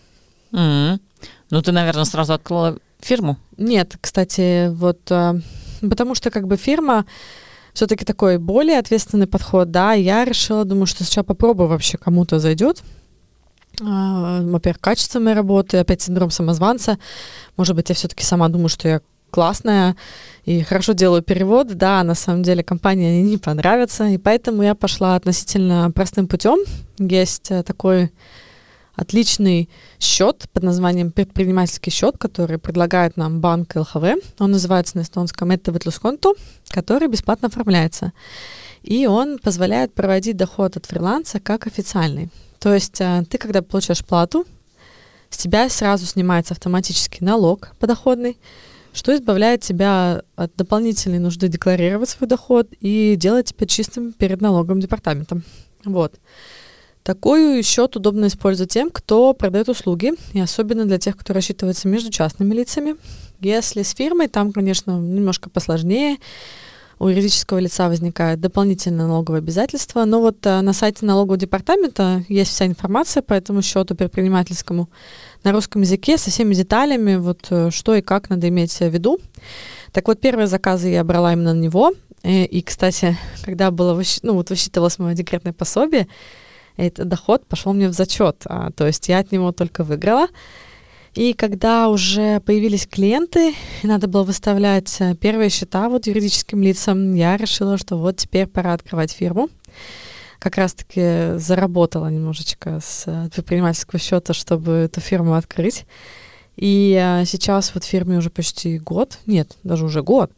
Mm-hmm. 0.52 1.00
Ну, 1.50 1.62
ты, 1.64 1.72
наверное, 1.72 2.06
сразу 2.06 2.34
открыла 2.34 2.78
фирму? 3.00 3.38
Нет, 3.58 3.98
кстати, 4.00 4.70
вот 4.70 5.00
э, 5.10 5.42
потому 5.82 6.14
что 6.14 6.30
как 6.30 6.46
бы 6.46 6.58
фирма 6.58 7.08
все-таки 7.74 8.06
такой 8.06 8.38
более 8.38 8.78
ответственный 8.78 9.28
подход, 9.28 9.72
да, 9.72 9.94
я 9.94 10.24
решила, 10.24 10.66
думаю, 10.66 10.86
что 10.86 11.04
сейчас 11.04 11.26
попробую 11.26 11.68
вообще 11.68 11.98
кому-то 11.98 12.38
зайдет, 12.38 12.84
во-первых, 13.80 14.80
качество 14.80 15.20
моей 15.20 15.36
работы, 15.36 15.78
опять 15.78 16.02
синдром 16.02 16.32
самозванца. 16.32 16.98
Может 17.58 17.76
быть, 17.76 17.90
я 17.90 17.96
все-таки 17.96 18.24
сама 18.24 18.50
думаю, 18.50 18.70
что 18.70 18.88
я 18.88 19.02
классная 19.32 19.98
и 20.46 20.62
хорошо 20.62 20.94
делаю 20.94 21.22
перевод. 21.22 21.68
Да, 21.68 22.04
на 22.04 22.16
самом 22.16 22.44
деле 22.44 22.64
компании 22.64 23.22
не 23.22 23.38
понравятся, 23.38 24.06
и 24.06 24.18
поэтому 24.18 24.64
я 24.64 24.76
пошла 24.76 25.16
относительно 25.16 25.92
простым 25.92 26.28
путем. 26.28 26.60
Есть 26.98 27.52
э, 27.52 27.64
такой 27.64 28.12
отличный 28.96 29.70
счет 30.00 30.46
под 30.54 30.64
названием 30.64 31.12
предпринимательский 31.12 31.92
счет, 31.92 32.18
который 32.18 32.58
предлагает 32.58 33.18
нам 33.18 33.42
банк 33.42 33.76
ЛХВ. 33.76 34.06
Он 34.40 34.52
называется 34.52 34.98
на 34.98 35.02
эстонском 35.02 35.52
«Это 35.52 35.72
Ветлусконту», 35.72 36.36
который 36.70 37.08
бесплатно 37.10 37.50
оформляется. 37.50 38.14
И 38.84 39.08
он 39.08 39.40
позволяет 39.40 39.94
проводить 39.94 40.38
доход 40.38 40.78
от 40.78 40.86
фриланса 40.86 41.40
как 41.40 41.68
официальный. 41.68 42.30
То 42.60 42.74
есть 42.74 43.00
э, 43.02 43.24
ты, 43.30 43.38
когда 43.38 43.62
получаешь 43.62 44.04
плату, 44.06 44.46
с 45.30 45.38
тебя 45.38 45.70
сразу 45.70 46.06
снимается 46.06 46.54
автоматический 46.54 47.24
налог 47.24 47.72
подоходный, 47.80 48.38
что 48.94 49.14
избавляет 49.14 49.62
тебя 49.62 50.22
от 50.36 50.56
дополнительной 50.56 51.20
нужды 51.20 51.48
декларировать 51.50 52.10
свой 52.10 52.30
доход 52.30 52.70
и 52.80 53.16
делает 53.18 53.48
тебя 53.48 53.68
чистым 53.68 54.14
перед 54.14 54.42
налоговым 54.42 54.80
департаментом. 54.80 55.44
Вот. 55.84 56.16
Такой 57.04 57.62
счет 57.62 57.96
удобно 57.96 58.26
использовать 58.28 58.72
тем, 58.72 58.90
кто 58.90 59.34
продает 59.34 59.70
услуги, 59.70 60.14
и 60.34 60.40
особенно 60.40 60.86
для 60.86 60.98
тех, 60.98 61.16
кто 61.16 61.34
рассчитывается 61.34 61.88
между 61.88 62.10
частными 62.10 62.56
лицами. 62.56 62.96
Если 63.42 63.84
с 63.84 63.94
фирмой, 63.94 64.28
там, 64.28 64.52
конечно, 64.52 64.92
немножко 64.92 65.52
посложнее. 65.52 66.18
У 67.00 67.08
юридического 67.08 67.60
лица 67.60 67.90
возникает 67.90 68.40
дополнительное 68.40 69.06
налоговое 69.08 69.40
обязательство. 69.40 70.06
Но 70.06 70.22
вот 70.22 70.46
э, 70.46 70.62
на 70.62 70.74
сайте 70.74 71.06
налогового 71.06 71.38
департамента 71.38 72.24
есть 72.30 72.52
вся 72.52 72.66
информация 72.66 73.22
по 73.22 73.34
этому 73.34 73.62
счету 73.62 73.96
предпринимательскому 73.96 74.90
на 75.44 75.52
русском 75.52 75.82
языке 75.82 76.18
со 76.18 76.32
всеми 76.32 76.54
деталями, 76.54 77.16
вот 77.16 77.48
э, 77.50 77.70
что 77.72 77.96
и 77.96 78.02
как 78.02 78.30
надо 78.30 78.48
иметь 78.48 78.74
в 78.74 78.88
виду. 78.88 79.20
Так 79.92 80.08
вот, 80.08 80.20
первые 80.20 80.48
заказы 80.48 80.90
я 80.90 81.04
брала 81.04 81.34
именно 81.34 81.54
на 81.54 81.60
него. 81.60 81.94
И, 82.24 82.46
и 82.46 82.62
кстати, 82.62 83.18
когда 83.44 83.72
было, 83.72 84.02
ну, 84.24 84.34
вот 84.34 84.50
высчитывалось 84.50 84.98
мое 84.98 85.14
декретное 85.14 85.54
пособие, 85.54 86.08
этот 86.78 87.08
доход 87.08 87.46
пошел 87.46 87.74
мне 87.74 87.88
в 87.88 87.94
зачет. 87.94 88.44
А, 88.46 88.72
то 88.72 88.88
есть 88.88 89.08
я 89.08 89.20
от 89.20 89.32
него 89.32 89.52
только 89.52 89.84
выиграла. 89.84 90.28
И 91.16 91.34
когда 91.34 91.88
уже 91.88 92.42
появились 92.42 92.86
клиенты, 92.86 93.56
и 93.82 93.88
надо 93.88 94.08
было 94.08 94.24
выставлять 94.24 94.98
э, 95.00 95.16
первые 95.16 95.50
счета 95.50 95.88
вот 95.88 96.08
юридическим 96.08 96.62
лицам, 96.62 97.14
я 97.14 97.38
решила, 97.38 97.78
что 97.78 97.96
вот 97.96 98.18
теперь 98.18 98.48
пора 98.48 98.74
открывать 98.74 99.14
фирму. 99.14 99.50
Как 100.40 100.58
раз-таки 100.58 101.38
заработала 101.38 102.08
немножечко 102.08 102.82
с 102.84 103.04
э, 103.06 103.30
предпринимательского 103.34 103.98
счета, 103.98 104.34
чтобы 104.34 104.72
эту 104.74 105.00
фирму 105.00 105.36
открыть. 105.36 105.86
И 106.58 107.00
а, 107.02 107.24
сейчас 107.24 107.74
вот 107.74 107.86
фирме 107.86 108.18
уже 108.18 108.30
почти 108.30 108.78
год, 108.78 109.20
нет, 109.26 109.56
даже 109.64 109.86
уже 109.86 110.04
год. 110.04 110.32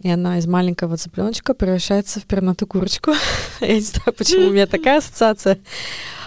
И 0.00 0.10
она 0.10 0.38
из 0.38 0.46
маленького 0.46 0.96
цыпленочка 0.96 1.54
превращается 1.54 2.20
в 2.20 2.24
пернатую 2.24 2.68
курочку. 2.68 3.12
Я 3.60 3.74
не 3.74 3.80
знаю, 3.80 4.12
почему 4.16 4.46
у 4.46 4.50
меня 4.50 4.66
такая 4.66 4.98
ассоциация. 4.98 5.58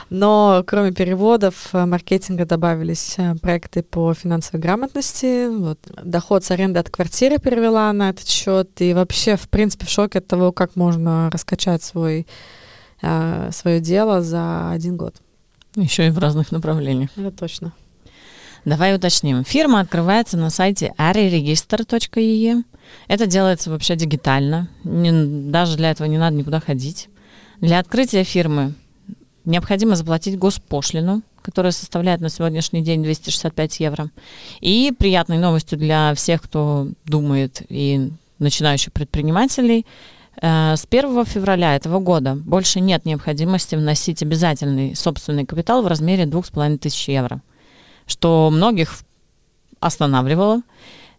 Но 0.09 0.63
кроме 0.65 0.91
переводов, 0.93 1.69
э, 1.73 1.85
маркетинга 1.85 2.45
добавились 2.45 3.15
э, 3.17 3.35
проекты 3.35 3.83
по 3.83 4.13
финансовой 4.13 4.61
грамотности. 4.61 5.47
Вот, 5.47 5.79
доход 6.03 6.45
с 6.45 6.51
аренды 6.51 6.79
от 6.79 6.89
квартиры 6.89 7.39
перевела 7.39 7.91
на 7.91 8.09
этот 8.11 8.27
счет. 8.27 8.69
И 8.79 8.93
вообще, 8.93 9.35
в 9.35 9.49
принципе, 9.49 9.85
в 9.85 9.89
шоке 9.89 10.19
от 10.19 10.27
того, 10.27 10.51
как 10.53 10.75
можно 10.77 11.29
раскачать 11.29 11.83
свой, 11.83 12.25
э, 13.01 13.49
свое 13.51 13.81
дело 13.81 14.21
за 14.21 14.71
один 14.71 14.95
год. 14.95 15.15
Еще 15.75 16.07
и 16.07 16.09
в 16.09 16.19
разных 16.19 16.51
направлениях. 16.51 17.09
Это 17.17 17.31
точно. 17.31 17.73
Давай 18.63 18.95
уточним. 18.95 19.43
Фирма 19.43 19.81
открывается 19.81 20.37
на 20.37 20.49
сайте 20.49 20.93
ariregister.ee. 20.97 22.63
Это 23.09 23.25
делается 23.25 23.69
вообще 23.69 23.95
дигитально. 23.95 24.69
Не, 24.85 25.51
даже 25.51 25.75
для 25.75 25.91
этого 25.91 26.07
не 26.07 26.17
надо 26.17 26.37
никуда 26.37 26.61
ходить. 26.61 27.09
Для 27.59 27.79
открытия 27.79 28.23
фирмы 28.23 28.73
необходимо 29.47 29.95
заплатить 29.95 30.37
госпошлину, 30.37 31.21
которая 31.41 31.71
составляет 31.71 32.21
на 32.21 32.29
сегодняшний 32.29 32.81
день 32.81 33.03
265 33.03 33.79
евро. 33.79 34.09
И 34.59 34.93
приятной 34.97 35.37
новостью 35.37 35.77
для 35.77 36.13
всех, 36.13 36.41
кто 36.41 36.87
думает 37.05 37.63
и 37.69 38.11
начинающих 38.39 38.91
предпринимателей, 38.93 39.85
э, 40.41 40.75
с 40.75 40.85
1 40.85 41.25
февраля 41.25 41.75
этого 41.75 41.99
года 41.99 42.35
больше 42.35 42.81
нет 42.81 43.05
необходимости 43.05 43.75
вносить 43.75 44.21
обязательный 44.21 44.95
собственный 44.95 45.45
капитал 45.45 45.81
в 45.81 45.87
размере 45.87 46.25
2500 46.25 47.07
евро, 47.07 47.41
что 48.05 48.49
многих 48.51 48.99
останавливало. 49.79 50.61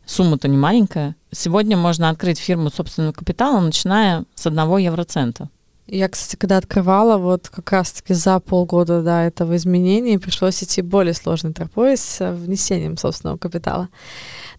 Сумма-то 0.05 0.49
не 0.49 0.57
маленькая. 0.57 1.17
Сегодня 1.33 1.77
можно 1.77 2.09
открыть 2.09 2.39
фирму 2.39 2.71
собственного 2.71 3.13
капитала, 3.13 3.61
начиная 3.61 4.25
с 4.35 4.47
одного 4.47 4.79
евроцента. 4.79 5.49
Я, 5.91 6.11
кстати, 6.11 6.37
когда 6.37 6.59
открывала, 6.59 7.17
вот 7.17 7.49
как 7.49 7.73
раз-таки 7.73 8.13
за 8.13 8.41
полгода 8.41 9.03
до 9.03 9.23
этого 9.23 9.57
изменения 9.57 10.19
пришлось 10.19 10.63
идти 10.63 10.83
более 10.83 11.15
сложной 11.15 11.55
тропой 11.55 11.97
с 11.97 12.21
э, 12.21 12.31
внесением 12.31 12.99
собственного 12.99 13.39
капитала. 13.39 13.89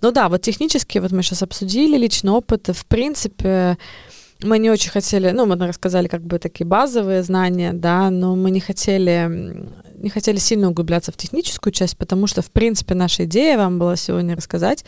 Ну 0.01 0.11
да, 0.11 0.27
вот 0.27 0.41
технически, 0.41 0.97
вот 0.97 1.11
мы 1.11 1.21
сейчас 1.21 1.43
обсудили 1.43 1.99
личный 1.99 2.31
опыт, 2.31 2.69
в 2.69 2.83
принципе, 2.87 3.77
мы 4.41 4.57
не 4.57 4.71
очень 4.71 4.89
хотели, 4.89 5.29
ну, 5.29 5.45
мы 5.45 5.55
рассказали 5.67 6.07
как 6.07 6.23
бы 6.23 6.39
такие 6.39 6.65
базовые 6.65 7.21
знания, 7.21 7.73
да, 7.73 8.09
но 8.09 8.35
мы 8.35 8.49
не 8.49 8.59
хотели, 8.59 9.69
не 9.97 10.09
хотели 10.09 10.37
сильно 10.37 10.69
углубляться 10.69 11.11
в 11.11 11.17
техническую 11.17 11.71
часть, 11.71 11.95
потому 11.95 12.25
что, 12.25 12.41
в 12.41 12.49
принципе, 12.49 12.95
наша 12.95 13.25
идея 13.25 13.57
вам 13.57 13.77
была 13.77 13.97
сегодня 13.97 14.35
рассказать, 14.35 14.83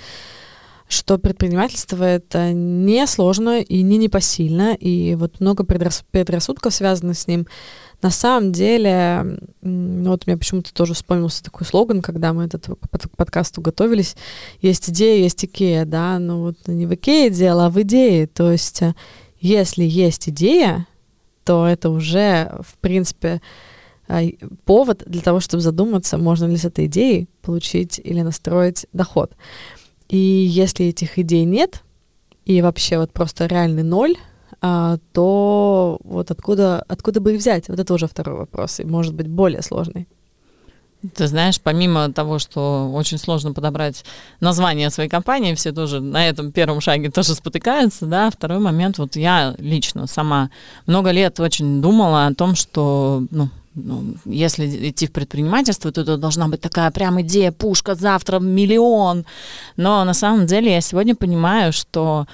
что 0.92 1.18
предпринимательство 1.18 2.04
это 2.04 2.52
не 2.52 3.08
сложно 3.08 3.62
и 3.62 3.82
не 3.82 3.98
непосильно, 3.98 4.74
и 4.74 5.16
вот 5.16 5.40
много 5.40 5.64
предрас 5.64 6.04
предрассудков 6.12 6.74
связано 6.74 7.14
с 7.14 7.28
ним. 7.28 7.48
На 8.02 8.10
самом 8.10 8.52
деле, 8.52 9.38
ну 9.62 10.10
вот 10.10 10.26
мне 10.26 10.36
почему-то 10.36 10.74
тоже 10.74 10.94
вспомнился 10.94 11.44
такой 11.44 11.66
слоган, 11.66 12.02
когда 12.02 12.34
мы 12.34 12.46
этот 12.46 12.66
под 12.90 13.12
подкасту 13.16 13.62
готовились. 13.62 14.16
Есть 14.62 14.90
идея, 14.90 15.24
есть 15.24 15.46
Икея, 15.46 15.86
да, 15.86 16.20
но 16.20 16.42
вот 16.42 16.58
не 16.68 16.86
в 16.86 16.94
Икее 16.94 17.30
дело, 17.30 17.68
а 17.68 17.70
в 17.70 17.80
идее. 17.82 18.28
То 18.28 18.52
есть, 18.52 18.82
э, 18.82 18.94
если 19.40 19.84
есть 19.84 20.30
идея, 20.30 20.88
то 21.46 21.68
это 21.68 21.90
уже, 21.90 22.52
в 22.68 22.78
принципе, 22.80 23.42
э, 24.08 24.32
повод 24.66 25.04
для 25.06 25.22
того, 25.22 25.40
чтобы 25.40 25.62
задуматься, 25.62 26.18
можно 26.18 26.48
ли 26.48 26.58
с 26.58 26.66
этой 26.66 26.88
идеей 26.88 27.30
получить 27.42 28.02
или 28.04 28.22
настроить 28.22 28.88
доход. 28.94 29.34
И 30.12 30.18
если 30.18 30.88
этих 30.88 31.18
идей 31.18 31.46
нет, 31.46 31.84
и 32.44 32.62
вообще 32.62 32.98
вот 32.98 33.14
просто 33.14 33.46
реальный 33.46 33.84
ноль, 33.84 34.18
а, 34.60 34.98
то 35.14 36.02
вот 36.04 36.32
откуда, 36.32 36.84
откуда 36.90 37.22
бы 37.22 37.34
их 37.34 37.40
взять? 37.40 37.70
Вот 37.70 37.80
это 37.80 37.94
уже 37.94 38.08
второй 38.08 38.36
вопрос, 38.36 38.82
и 38.82 38.84
может 38.84 39.14
быть 39.14 39.30
более 39.30 39.62
сложный. 39.62 40.10
Ты 41.16 41.28
знаешь, 41.28 41.62
помимо 41.62 42.12
того, 42.12 42.40
что 42.40 42.92
очень 42.94 43.18
сложно 43.18 43.54
подобрать 43.54 44.04
название 44.42 44.90
своей 44.90 45.10
компании, 45.10 45.56
все 45.56 45.72
тоже 45.72 46.02
на 46.02 46.28
этом 46.28 46.52
первом 46.52 46.82
шаге 46.82 47.10
тоже 47.10 47.34
спотыкаются, 47.34 48.06
да, 48.06 48.30
второй 48.30 48.60
момент, 48.60 48.98
вот 48.98 49.16
я 49.16 49.56
лично 49.60 50.08
сама 50.08 50.52
много 50.88 51.12
лет 51.12 51.40
очень 51.40 51.82
думала 51.82 52.28
о 52.28 52.34
том, 52.34 52.56
что, 52.56 53.24
ну, 53.32 53.48
ну, 53.76 54.16
если 54.26 54.90
идти 54.90 55.08
в 55.08 55.12
предпринимательство, 55.12 55.92
то 55.92 56.02
это 56.02 56.18
должна 56.18 56.48
быть 56.48 56.62
такая 56.62 56.92
прям 56.92 57.22
идея, 57.22 57.52
пушка, 57.52 57.96
завтра 57.96 58.40
миллион. 58.40 59.26
Но 59.78 60.04
на 60.04 60.14
самом 60.14 60.46
деле 60.46 60.74
я 60.74 60.82
сегодня 60.82 61.16
понимаю, 61.16 61.72
что 61.72 62.28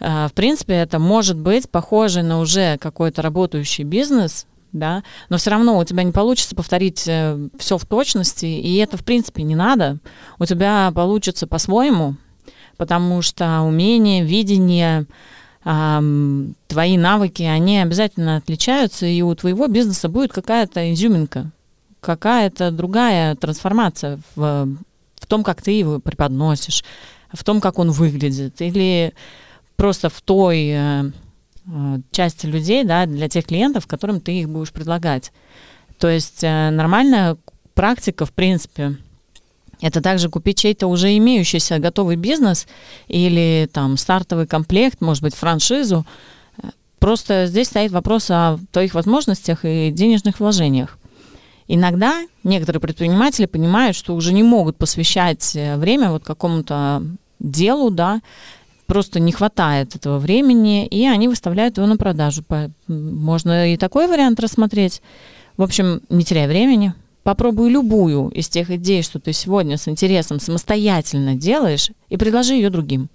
э, 0.00 0.28
в 0.28 0.32
принципе 0.32 0.74
это 0.74 0.98
может 0.98 1.36
быть 1.36 1.68
похоже 1.68 2.22
на 2.22 2.40
уже 2.40 2.78
какой-то 2.78 3.22
работающий 3.22 3.84
бизнес, 3.84 4.46
да, 4.72 5.02
но 5.28 5.36
все 5.36 5.50
равно 5.50 5.78
у 5.78 5.84
тебя 5.84 6.02
не 6.02 6.12
получится 6.12 6.56
повторить 6.56 7.04
э, 7.06 7.48
все 7.58 7.76
в 7.76 7.84
точности, 7.84 8.46
и 8.46 8.76
это 8.76 8.96
в 8.96 9.04
принципе 9.04 9.42
не 9.42 9.54
надо. 9.54 9.98
У 10.38 10.46
тебя 10.46 10.90
получится 10.94 11.46
по-своему, 11.46 12.16
потому 12.78 13.20
что 13.20 13.60
умение, 13.60 14.24
видение, 14.24 15.06
твои 15.62 16.96
навыки, 16.96 17.42
они 17.44 17.78
обязательно 17.78 18.36
отличаются, 18.36 19.06
и 19.06 19.22
у 19.22 19.34
твоего 19.34 19.68
бизнеса 19.68 20.08
будет 20.08 20.32
какая-то 20.32 20.92
изюминка, 20.92 21.52
какая-то 22.00 22.72
другая 22.72 23.36
трансформация 23.36 24.20
в, 24.34 24.76
в 25.14 25.26
том, 25.26 25.44
как 25.44 25.62
ты 25.62 25.70
его 25.70 26.00
преподносишь, 26.00 26.82
в 27.32 27.44
том, 27.44 27.60
как 27.60 27.78
он 27.78 27.92
выглядит, 27.92 28.60
или 28.60 29.14
просто 29.76 30.08
в 30.08 30.20
той 30.20 30.68
э, 30.68 31.04
э, 31.66 31.98
части 32.10 32.46
людей, 32.46 32.84
да, 32.84 33.06
для 33.06 33.28
тех 33.28 33.46
клиентов, 33.46 33.86
которым 33.86 34.20
ты 34.20 34.40
их 34.40 34.48
будешь 34.48 34.72
предлагать. 34.72 35.32
То 35.98 36.08
есть 36.08 36.42
э, 36.42 36.70
нормальная 36.70 37.36
практика, 37.74 38.26
в 38.26 38.32
принципе, 38.32 38.96
это 39.82 40.00
также 40.00 40.30
купить 40.30 40.58
чей-то 40.58 40.86
уже 40.86 41.16
имеющийся 41.18 41.78
готовый 41.78 42.16
бизнес 42.16 42.66
или 43.08 43.68
там 43.70 43.96
стартовый 43.96 44.46
комплект, 44.46 45.00
может 45.00 45.22
быть, 45.22 45.34
франшизу. 45.34 46.06
Просто 47.00 47.46
здесь 47.46 47.66
стоит 47.66 47.90
вопрос 47.90 48.30
о 48.30 48.58
твоих 48.70 48.94
возможностях 48.94 49.64
и 49.64 49.90
денежных 49.90 50.38
вложениях. 50.38 50.98
Иногда 51.66 52.22
некоторые 52.44 52.80
предприниматели 52.80 53.46
понимают, 53.46 53.96
что 53.96 54.14
уже 54.14 54.32
не 54.32 54.44
могут 54.44 54.76
посвящать 54.76 55.56
э, 55.56 55.76
время 55.76 56.10
вот 56.10 56.22
какому-то 56.22 57.02
делу, 57.40 57.90
да, 57.90 58.20
просто 58.86 59.20
не 59.20 59.32
хватает 59.32 59.96
этого 59.96 60.18
времени, 60.18 60.86
и 60.86 61.06
они 61.06 61.26
выставляют 61.26 61.78
его 61.78 61.86
на 61.86 61.96
продажу. 61.96 62.44
Можно 62.86 63.72
и 63.72 63.76
такой 63.76 64.06
вариант 64.06 64.38
рассмотреть. 64.38 65.02
В 65.56 65.62
общем, 65.62 66.02
не 66.08 66.24
теряя 66.24 66.46
времени, 66.46 66.94
Попробуй 67.22 67.70
любую 67.70 68.28
из 68.30 68.48
тех 68.48 68.70
идей, 68.70 69.02
что 69.02 69.20
ты 69.20 69.32
сегодня 69.32 69.76
с 69.76 69.86
интересом 69.88 70.40
самостоятельно 70.40 71.34
делаешь, 71.34 71.90
и 72.08 72.16
предложи 72.16 72.54
ее 72.54 72.70
другим. 72.70 73.10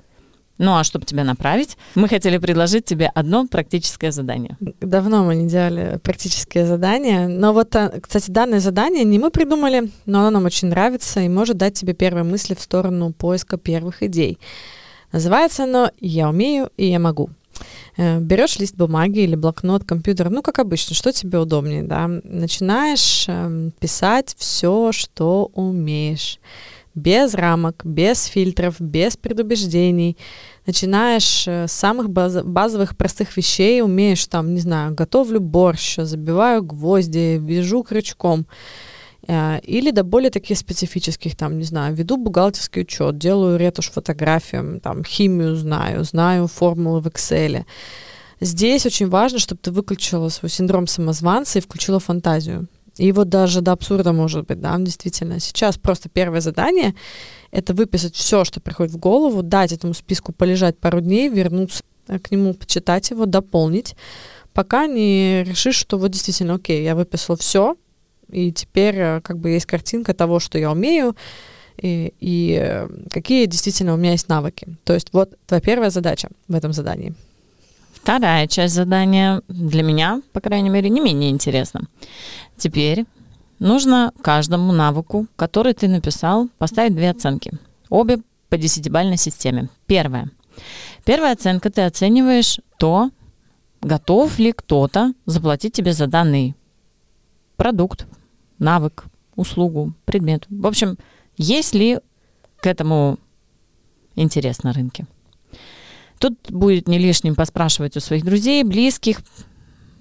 Ну 0.57 0.75
а 0.75 0.83
чтобы 0.83 1.05
тебя 1.05 1.23
направить, 1.23 1.77
мы 1.93 2.07
хотели 2.07 2.37
предложить 2.39 2.85
тебе 2.85 3.11
одно 3.13 3.45
практическое 3.45 4.11
задание. 4.11 4.57
Давно 4.59 5.23
мы 5.23 5.35
не 5.35 5.47
делали 5.47 5.99
практическое 6.01 6.65
задание, 6.65 7.27
но 7.27 7.53
вот, 7.53 7.75
а, 7.75 7.93
кстати, 8.01 8.31
данное 8.31 8.59
задание 8.59 9.03
не 9.03 9.19
мы 9.19 9.29
придумали, 9.29 9.91
но 10.05 10.21
оно 10.21 10.31
нам 10.31 10.45
очень 10.45 10.69
нравится 10.69 11.19
и 11.19 11.29
может 11.29 11.57
дать 11.57 11.75
тебе 11.75 11.93
первые 11.93 12.23
мысли 12.23 12.55
в 12.55 12.61
сторону 12.61 13.13
поиска 13.13 13.57
первых 13.57 14.01
идей. 14.01 14.39
Называется 15.11 15.65
оно 15.65 15.91
«Я 15.99 16.29
умею 16.29 16.71
и 16.75 16.87
я 16.87 16.99
могу». 16.99 17.29
Э, 17.97 18.19
берешь 18.19 18.59
лист 18.59 18.75
бумаги 18.75 19.19
или 19.19 19.35
блокнот, 19.35 19.83
компьютер, 19.83 20.29
ну, 20.29 20.41
как 20.41 20.59
обычно, 20.59 20.95
что 20.95 21.11
тебе 21.11 21.39
удобнее, 21.39 21.83
да, 21.83 22.07
начинаешь 22.07 23.25
э, 23.27 23.71
писать 23.79 24.35
все, 24.37 24.91
что 24.91 25.49
умеешь. 25.53 26.39
без 26.95 27.35
рамок, 27.35 27.81
без 27.85 28.25
фильтров, 28.25 28.75
без 28.79 29.17
предубеждений. 29.17 30.17
Начинаешь 30.65 31.47
э, 31.47 31.67
с 31.67 31.71
самых 31.71 32.09
баз- 32.09 32.43
базовых 32.43 32.97
простых 32.97 33.37
вещей, 33.37 33.83
умеешь 33.83 34.25
там, 34.25 34.55
не 34.55 34.59
знаю, 34.59 34.95
готовлю 34.95 35.39
борщ, 35.39 35.97
забиваю 35.97 36.63
гвозди, 36.63 37.37
вяжу 37.37 37.83
крючком. 37.83 38.47
Э, 39.27 39.60
или 39.60 39.91
до 39.91 40.03
более 40.03 40.29
таких 40.29 40.57
специфических, 40.57 41.36
там, 41.36 41.57
не 41.57 41.65
знаю, 41.65 41.93
веду 41.93 42.17
бухгалтерский 42.17 42.84
учет, 42.84 43.17
делаю 43.17 43.57
ретушь 43.57 43.91
фотографиям, 43.91 44.79
там, 44.79 45.03
химию 45.03 45.55
знаю, 45.55 46.03
знаю 46.03 46.48
формулы 46.48 47.01
в 47.01 47.07
Excel. 47.07 47.65
Здесь 48.39 48.86
очень 48.86 49.10
важно, 49.10 49.39
чтобы 49.39 49.60
ты 49.62 49.72
выключила 49.72 50.29
свой 50.29 50.50
синдром 50.50 50.88
самозванца 50.88 51.60
и 51.60 51.62
включила 51.62 52.00
фантазию. 52.00 52.67
И 52.98 53.12
вот 53.12 53.29
даже 53.29 53.62
до 53.62 53.74
абсурда 53.74 54.13
может 54.13 54.48
быть, 54.48 54.60
да, 54.60 54.75
действительно. 54.79 55.39
Сейчас 55.39 55.77
просто 55.77 56.10
первое 56.10 56.41
задание— 56.41 56.96
это 57.51 57.74
выписать 57.74 58.15
все, 58.15 58.43
что 58.43 58.60
приходит 58.60 58.93
в 58.93 58.98
голову, 58.98 59.43
дать 59.43 59.72
этому 59.72 59.93
списку 59.93 60.31
полежать 60.31 60.77
пару 60.79 61.01
дней, 61.01 61.29
вернуться 61.29 61.84
к 62.07 62.31
нему, 62.31 62.53
почитать 62.53 63.10
его, 63.10 63.25
дополнить, 63.25 63.96
пока 64.53 64.88
не 64.88 65.43
решишь, 65.43 65.75
что 65.75 65.98
вот 65.98 66.12
действительно, 66.12 66.55
окей, 66.55 66.84
я 66.84 66.96
выписал 66.96 67.36
все, 67.36 67.75
и 68.29 68.51
теперь 68.51 68.96
э, 68.98 69.22
как 69.22 69.38
бы 69.39 69.50
есть 69.50 69.65
картинка 69.65 70.13
того, 70.13 70.39
что 70.39 70.57
я 70.57 70.72
умею, 70.72 71.15
и, 71.77 72.13
и 72.19 72.60
э, 72.62 72.88
какие 73.12 73.46
действительно 73.46 73.93
у 73.93 73.98
меня 73.98 74.12
есть 74.12 74.29
навыки. 74.29 74.67
То 74.84 74.93
есть 74.93 75.10
вот 75.13 75.34
твоя 75.46 75.62
первая 75.62 75.89
задача 75.89 76.29
в 76.48 76.55
этом 76.55 76.74
задании. 76.74 77.13
Вторая 77.93 78.48
часть 78.48 78.74
задания 78.74 79.41
для 79.48 79.84
меня, 79.84 80.22
по 80.31 80.39
крайней 80.39 80.69
мере, 80.69 80.89
не 80.89 81.01
менее 81.01 81.29
интересна. 81.29 81.81
Теперь 82.55 83.05
нужно 83.60 84.13
каждому 84.22 84.72
навыку, 84.72 85.27
который 85.36 85.74
ты 85.74 85.88
написал, 85.88 86.48
поставить 86.57 86.96
две 86.96 87.10
оценки. 87.10 87.51
Обе 87.89 88.19
по 88.50 88.57
десятибальной 88.57 89.17
системе. 89.17 89.69
Первая. 89.88 90.29
Первая 91.05 91.34
оценка 91.34 91.69
ты 91.69 91.81
оцениваешь 91.81 92.60
то, 92.79 93.12
готов 93.81 94.39
ли 94.39 94.51
кто-то 94.51 95.13
заплатить 95.25 95.74
тебе 95.74 95.93
за 95.93 96.07
данный 96.07 96.55
продукт, 97.57 98.07
навык, 98.59 99.05
услугу, 99.35 99.93
предмет. 100.05 100.45
В 100.49 100.65
общем, 100.65 100.97
есть 101.37 101.73
ли 101.73 101.99
к 102.59 102.67
этому 102.67 103.19
интерес 104.15 104.63
на 104.63 104.73
рынке. 104.73 105.05
Тут 106.19 106.35
будет 106.49 106.87
не 106.87 106.97
лишним 106.97 107.35
поспрашивать 107.35 107.95
у 107.95 107.99
своих 107.99 108.25
друзей, 108.25 108.63
близких 108.63 109.21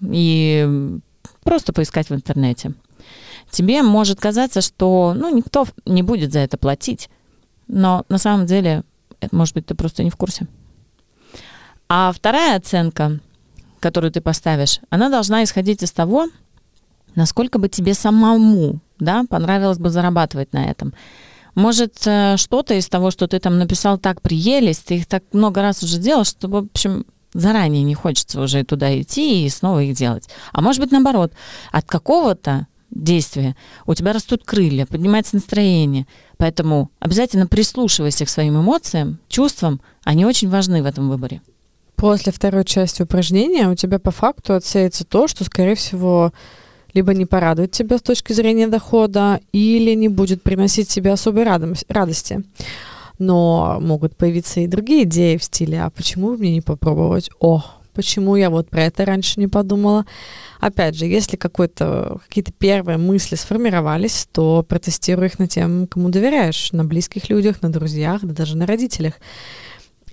и 0.00 0.98
просто 1.42 1.72
поискать 1.72 2.08
в 2.08 2.14
интернете. 2.14 2.72
Тебе 3.50 3.82
может 3.82 4.18
казаться, 4.18 4.60
что 4.60 5.14
ну, 5.14 5.34
никто 5.34 5.66
не 5.84 6.02
будет 6.02 6.32
за 6.32 6.40
это 6.40 6.56
платить, 6.56 7.10
но 7.68 8.04
на 8.08 8.18
самом 8.18 8.46
деле, 8.46 8.82
может 9.30 9.54
быть, 9.54 9.66
ты 9.66 9.74
просто 9.74 10.02
не 10.02 10.10
в 10.10 10.16
курсе. 10.16 10.48
А 11.88 12.10
вторая 12.12 12.56
оценка, 12.56 13.20
которую 13.78 14.10
ты 14.10 14.20
поставишь, 14.20 14.80
она 14.90 15.10
должна 15.10 15.44
исходить 15.44 15.82
из 15.82 15.92
того, 15.92 16.28
насколько 17.16 17.58
бы 17.58 17.68
тебе 17.68 17.94
самому 17.94 18.80
да, 18.98 19.24
понравилось 19.28 19.78
бы 19.78 19.90
зарабатывать 19.90 20.52
на 20.52 20.70
этом. 20.70 20.94
Может, 21.54 22.06
э, 22.06 22.36
что-то 22.36 22.74
из 22.74 22.88
того, 22.88 23.10
что 23.10 23.26
ты 23.26 23.38
там 23.38 23.58
написал, 23.58 23.98
так 23.98 24.20
приелись, 24.20 24.78
ты 24.78 24.96
их 24.96 25.06
так 25.06 25.22
много 25.32 25.62
раз 25.62 25.82
уже 25.82 25.98
делал, 25.98 26.24
что, 26.24 26.48
в 26.48 26.56
общем, 26.56 27.06
заранее 27.32 27.82
не 27.82 27.94
хочется 27.94 28.40
уже 28.40 28.62
туда 28.64 29.00
идти 29.00 29.44
и 29.44 29.48
снова 29.48 29.82
их 29.82 29.96
делать. 29.96 30.28
А 30.52 30.60
может 30.60 30.80
быть, 30.80 30.92
наоборот, 30.92 31.32
от 31.72 31.86
какого-то 31.86 32.66
действия 32.90 33.56
у 33.86 33.94
тебя 33.94 34.12
растут 34.12 34.44
крылья, 34.44 34.86
поднимается 34.86 35.36
настроение. 35.36 36.06
Поэтому 36.36 36.90
обязательно 36.98 37.46
прислушивайся 37.46 38.26
к 38.26 38.30
своим 38.30 38.60
эмоциям, 38.60 39.18
чувствам. 39.28 39.80
Они 40.04 40.24
очень 40.26 40.48
важны 40.48 40.82
в 40.82 40.86
этом 40.86 41.08
выборе. 41.08 41.40
После 41.96 42.32
второй 42.32 42.64
части 42.64 43.02
упражнения 43.02 43.68
у 43.68 43.74
тебя 43.74 43.98
по 43.98 44.10
факту 44.10 44.54
отсеется 44.54 45.04
то, 45.04 45.26
что, 45.26 45.44
скорее 45.44 45.74
всего, 45.74 46.32
либо 46.96 47.14
не 47.14 47.26
порадует 47.26 47.70
тебя 47.70 47.98
с 47.98 48.02
точки 48.02 48.32
зрения 48.32 48.66
дохода, 48.66 49.38
или 49.52 49.94
не 49.94 50.08
будет 50.08 50.42
приносить 50.42 50.88
тебе 50.88 51.12
особой 51.12 51.44
радости. 51.44 52.42
Но 53.18 53.78
могут 53.80 54.16
появиться 54.16 54.60
и 54.60 54.66
другие 54.66 55.04
идеи 55.04 55.36
в 55.36 55.44
стиле, 55.44 55.82
а 55.82 55.90
почему 55.90 56.36
мне 56.36 56.52
не 56.52 56.62
попробовать? 56.62 57.30
О, 57.38 57.62
почему 57.94 58.34
я 58.36 58.48
вот 58.48 58.68
про 58.70 58.84
это 58.84 59.04
раньше 59.04 59.38
не 59.40 59.46
подумала? 59.46 60.06
Опять 60.58 60.96
же, 60.96 61.04
если 61.04 61.36
какие-то 61.36 62.52
первые 62.58 62.96
мысли 62.96 63.36
сформировались, 63.36 64.26
то 64.32 64.64
протестируй 64.66 65.26
их 65.26 65.38
на 65.38 65.46
тем, 65.46 65.86
кому 65.86 66.08
доверяешь, 66.08 66.72
на 66.72 66.84
близких 66.84 67.28
людях, 67.28 67.60
на 67.60 67.70
друзьях, 67.70 68.22
да 68.22 68.32
даже 68.32 68.56
на 68.56 68.66
родителях. 68.66 69.14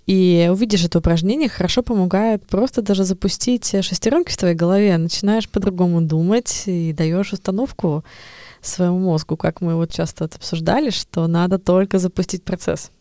И 0.06 0.50
увидишь 0.52 0.84
это 0.84 1.00
упражнение, 1.00 1.48
хорошо 1.48 1.82
помогает 1.82 2.46
просто 2.46 2.82
даже 2.82 3.06
запустить 3.06 3.66
шестеренки 3.84 4.32
в 4.32 4.38
твоей 4.38 4.56
голове, 4.56 4.98
начинаешь 4.98 5.48
по-другому 5.48 6.02
думать 6.02 6.63
и 6.66 6.92
даешь 6.92 7.32
установку 7.32 8.04
своему 8.62 9.00
мозгу, 9.00 9.38
как 9.38 9.62
мы 9.62 9.76
вот 9.76 9.92
часто 9.92 10.26
это 10.26 10.38
обсуждали, 10.38 10.89
что 10.89 11.28
надо 11.28 11.58
только 11.58 12.00
запустить 12.00 12.44
процесс. 12.44 12.92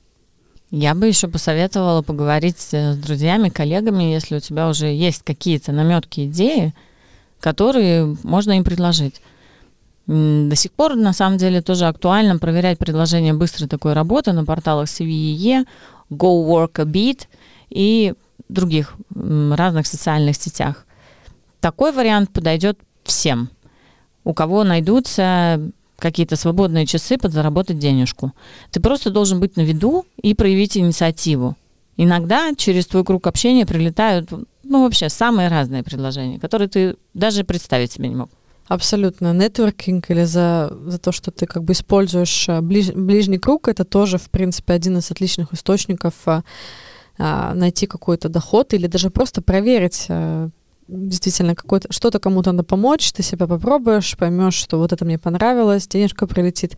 Я 0.70 0.94
бы 0.94 1.06
еще 1.06 1.28
посоветовала 1.28 2.02
поговорить 2.02 2.58
с 2.58 2.96
друзьями, 2.96 3.48
коллегами, 3.48 4.04
если 4.04 4.36
у 4.36 4.40
тебя 4.40 4.68
уже 4.68 4.86
есть 4.86 5.22
какие-то 5.22 5.72
наметки, 5.72 6.26
идеи, 6.26 6.72
которые 7.40 8.16
можно 8.22 8.52
им 8.52 8.64
предложить. 8.64 9.20
До 10.06 10.56
сих 10.56 10.72
пор, 10.72 10.94
на 10.94 11.12
самом 11.12 11.36
деле, 11.36 11.62
тоже 11.62 11.86
актуально 11.86 12.38
проверять 12.38 12.78
предложения 12.78 13.34
быстрой 13.34 13.68
такой 13.68 13.92
работы 13.92 14.32
на 14.32 14.44
порталах 14.44 14.88
CVE, 14.88 15.66
Go 16.12 16.46
Work 16.46 16.80
a 16.80 16.84
Beat 16.84 17.26
и 17.70 18.14
других 18.48 18.94
разных 19.14 19.86
социальных 19.86 20.36
сетях. 20.36 20.86
Такой 21.60 21.92
вариант 21.92 22.32
подойдет 22.32 22.78
всем, 23.04 23.50
у 24.24 24.34
кого 24.34 24.64
найдутся 24.64 25.60
какие-то 25.98 26.36
свободные 26.36 26.84
часы 26.84 27.16
подзаработать 27.16 27.78
денежку. 27.78 28.32
Ты 28.70 28.80
просто 28.80 29.10
должен 29.10 29.40
быть 29.40 29.56
на 29.56 29.62
виду 29.62 30.04
и 30.20 30.34
проявить 30.34 30.76
инициативу. 30.76 31.56
Иногда 31.96 32.52
через 32.56 32.86
твой 32.86 33.04
круг 33.04 33.26
общения 33.26 33.66
прилетают, 33.66 34.30
ну, 34.64 34.82
вообще, 34.82 35.08
самые 35.08 35.48
разные 35.48 35.84
предложения, 35.84 36.40
которые 36.40 36.68
ты 36.68 36.96
даже 37.14 37.44
представить 37.44 37.92
себе 37.92 38.08
не 38.08 38.16
мог. 38.16 38.30
Абсолютно. 38.68 39.32
Нетворкинг 39.32 40.10
или 40.10 40.24
за, 40.24 40.72
за 40.86 40.98
то, 40.98 41.12
что 41.12 41.30
ты 41.30 41.46
как 41.46 41.64
бы 41.64 41.72
используешь 41.72 42.48
э, 42.48 42.60
ближ, 42.60 42.92
ближний 42.92 43.38
круг, 43.38 43.68
это 43.68 43.84
тоже, 43.84 44.18
в 44.18 44.30
принципе, 44.30 44.72
один 44.72 44.98
из 44.98 45.10
отличных 45.10 45.52
источников 45.52 46.14
а, 46.26 46.42
а, 47.18 47.54
найти 47.54 47.86
какой-то 47.86 48.28
доход 48.28 48.72
или 48.72 48.86
даже 48.86 49.10
просто 49.10 49.42
проверить 49.42 50.06
а, 50.08 50.48
действительно 50.88 51.54
какой-то, 51.54 51.92
что-то 51.92 52.18
кому-то 52.18 52.52
надо 52.52 52.64
помочь, 52.64 53.12
ты 53.12 53.22
себя 53.22 53.46
попробуешь, 53.46 54.16
поймешь, 54.16 54.54
что 54.54 54.78
вот 54.78 54.92
это 54.92 55.04
мне 55.04 55.18
понравилось, 55.18 55.88
денежка 55.88 56.26
прилетит. 56.26 56.76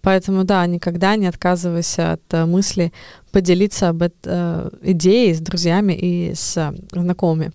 Поэтому, 0.00 0.42
да, 0.42 0.66
никогда 0.66 1.14
не 1.14 1.26
отказывайся 1.26 2.14
от 2.14 2.22
uh, 2.30 2.44
мысли 2.44 2.92
поделиться 3.30 3.90
об 3.90 4.02
этой 4.02 4.68
идеей 4.82 5.32
с 5.32 5.38
друзьями 5.40 5.92
и 5.92 6.34
с 6.34 6.74
знакомыми. 6.90 7.52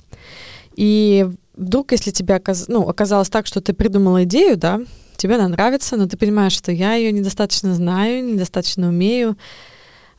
И 0.77 1.27
вдруг, 1.57 1.91
если 1.91 2.11
тебе 2.11 2.35
оказ... 2.35 2.67
ну, 2.67 2.87
оказалось 2.87 3.29
так, 3.29 3.47
что 3.47 3.61
ты 3.61 3.73
придумала 3.73 4.23
идею, 4.23 4.57
да, 4.57 4.81
тебе 5.17 5.35
она 5.35 5.47
нравится, 5.49 5.97
но 5.97 6.07
ты 6.07 6.15
понимаешь, 6.17 6.53
что 6.53 6.71
я 6.71 6.93
ее 6.93 7.11
недостаточно 7.11 7.73
знаю, 7.73 8.23
недостаточно 8.23 8.87
умею, 8.87 9.37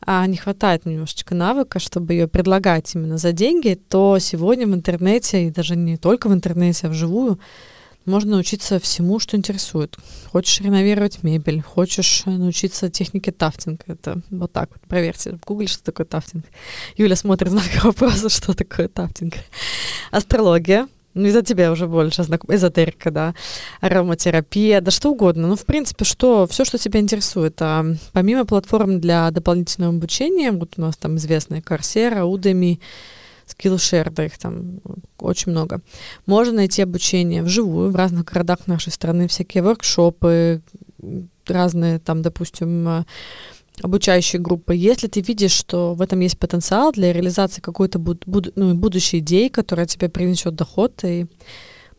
а 0.01 0.25
не 0.27 0.37
хватает 0.37 0.85
немножечко 0.85 1.35
навыка, 1.35 1.79
чтобы 1.79 2.13
ее 2.13 2.27
предлагать 2.27 2.93
именно 2.95 3.17
за 3.17 3.31
деньги, 3.31 3.79
то 3.89 4.17
сегодня 4.19 4.67
в 4.67 4.73
интернете, 4.73 5.47
и 5.47 5.51
даже 5.51 5.75
не 5.75 5.97
только 5.97 6.29
в 6.29 6.33
интернете, 6.33 6.87
а 6.87 6.89
вживую, 6.89 7.39
можно 8.05 8.31
научиться 8.31 8.79
всему, 8.79 9.19
что 9.19 9.37
интересует. 9.37 9.97
Хочешь 10.31 10.61
реновировать 10.61 11.21
мебель, 11.21 11.61
хочешь 11.61 12.23
научиться 12.25 12.89
технике 12.89 13.31
тафтинга. 13.31 13.83
Это 13.87 14.21
вот 14.31 14.51
так 14.51 14.69
вот. 14.71 14.81
Проверьте 14.87 15.33
в 15.33 15.45
гугле, 15.45 15.67
что 15.67 15.83
такое 15.83 16.05
тафтинг. 16.05 16.45
Юля 16.97 17.15
смотрит 17.15 17.51
знак 17.51 17.65
вопроса, 17.83 18.29
что 18.29 18.53
такое 18.53 18.87
тафтинг. 18.87 19.35
Астрология, 20.11 20.87
ну, 21.13 21.27
из-за 21.27 21.41
тебя 21.41 21.71
уже 21.71 21.87
больше 21.87 22.23
знаком. 22.23 22.53
Эзотерика, 22.53 23.11
да. 23.11 23.33
Ароматерапия, 23.81 24.81
да 24.81 24.91
что 24.91 25.11
угодно. 25.11 25.47
Ну, 25.47 25.55
в 25.55 25.65
принципе, 25.65 26.05
что, 26.05 26.47
все, 26.47 26.65
что 26.65 26.77
тебя 26.77 26.99
интересует. 26.99 27.61
А, 27.61 27.85
помимо 28.13 28.45
платформ 28.45 28.99
для 28.99 29.29
дополнительного 29.31 29.95
обучения, 29.95 30.51
вот 30.51 30.73
у 30.77 30.81
нас 30.81 30.97
там 30.97 31.17
известные 31.17 31.61
Coursera, 31.61 32.21
Udemy, 32.21 32.79
Skillshare, 33.47 34.11
да 34.11 34.25
их 34.25 34.37
там 34.37 34.79
очень 35.19 35.51
много. 35.51 35.81
Можно 36.25 36.57
найти 36.57 36.83
обучение 36.83 37.43
вживую 37.43 37.91
в 37.91 37.95
разных 37.95 38.25
городах 38.25 38.67
нашей 38.67 38.91
страны, 38.91 39.27
всякие 39.27 39.63
воркшопы, 39.63 40.61
разные 41.47 41.99
там, 41.99 42.21
допустим, 42.21 43.05
обучающие 43.81 44.41
группы, 44.41 44.75
если 44.75 45.07
ты 45.07 45.21
видишь, 45.21 45.51
что 45.51 45.93
в 45.93 46.01
этом 46.01 46.19
есть 46.19 46.37
потенциал 46.37 46.91
для 46.91 47.13
реализации 47.13 47.61
какой-то 47.61 47.99
буд- 47.99 48.25
буд- 48.25 48.53
ну, 48.55 48.73
будущей 48.73 49.19
идеи, 49.19 49.47
которая 49.47 49.85
тебе 49.85 50.09
принесет 50.09 50.55
доход, 50.55 51.03
и 51.03 51.25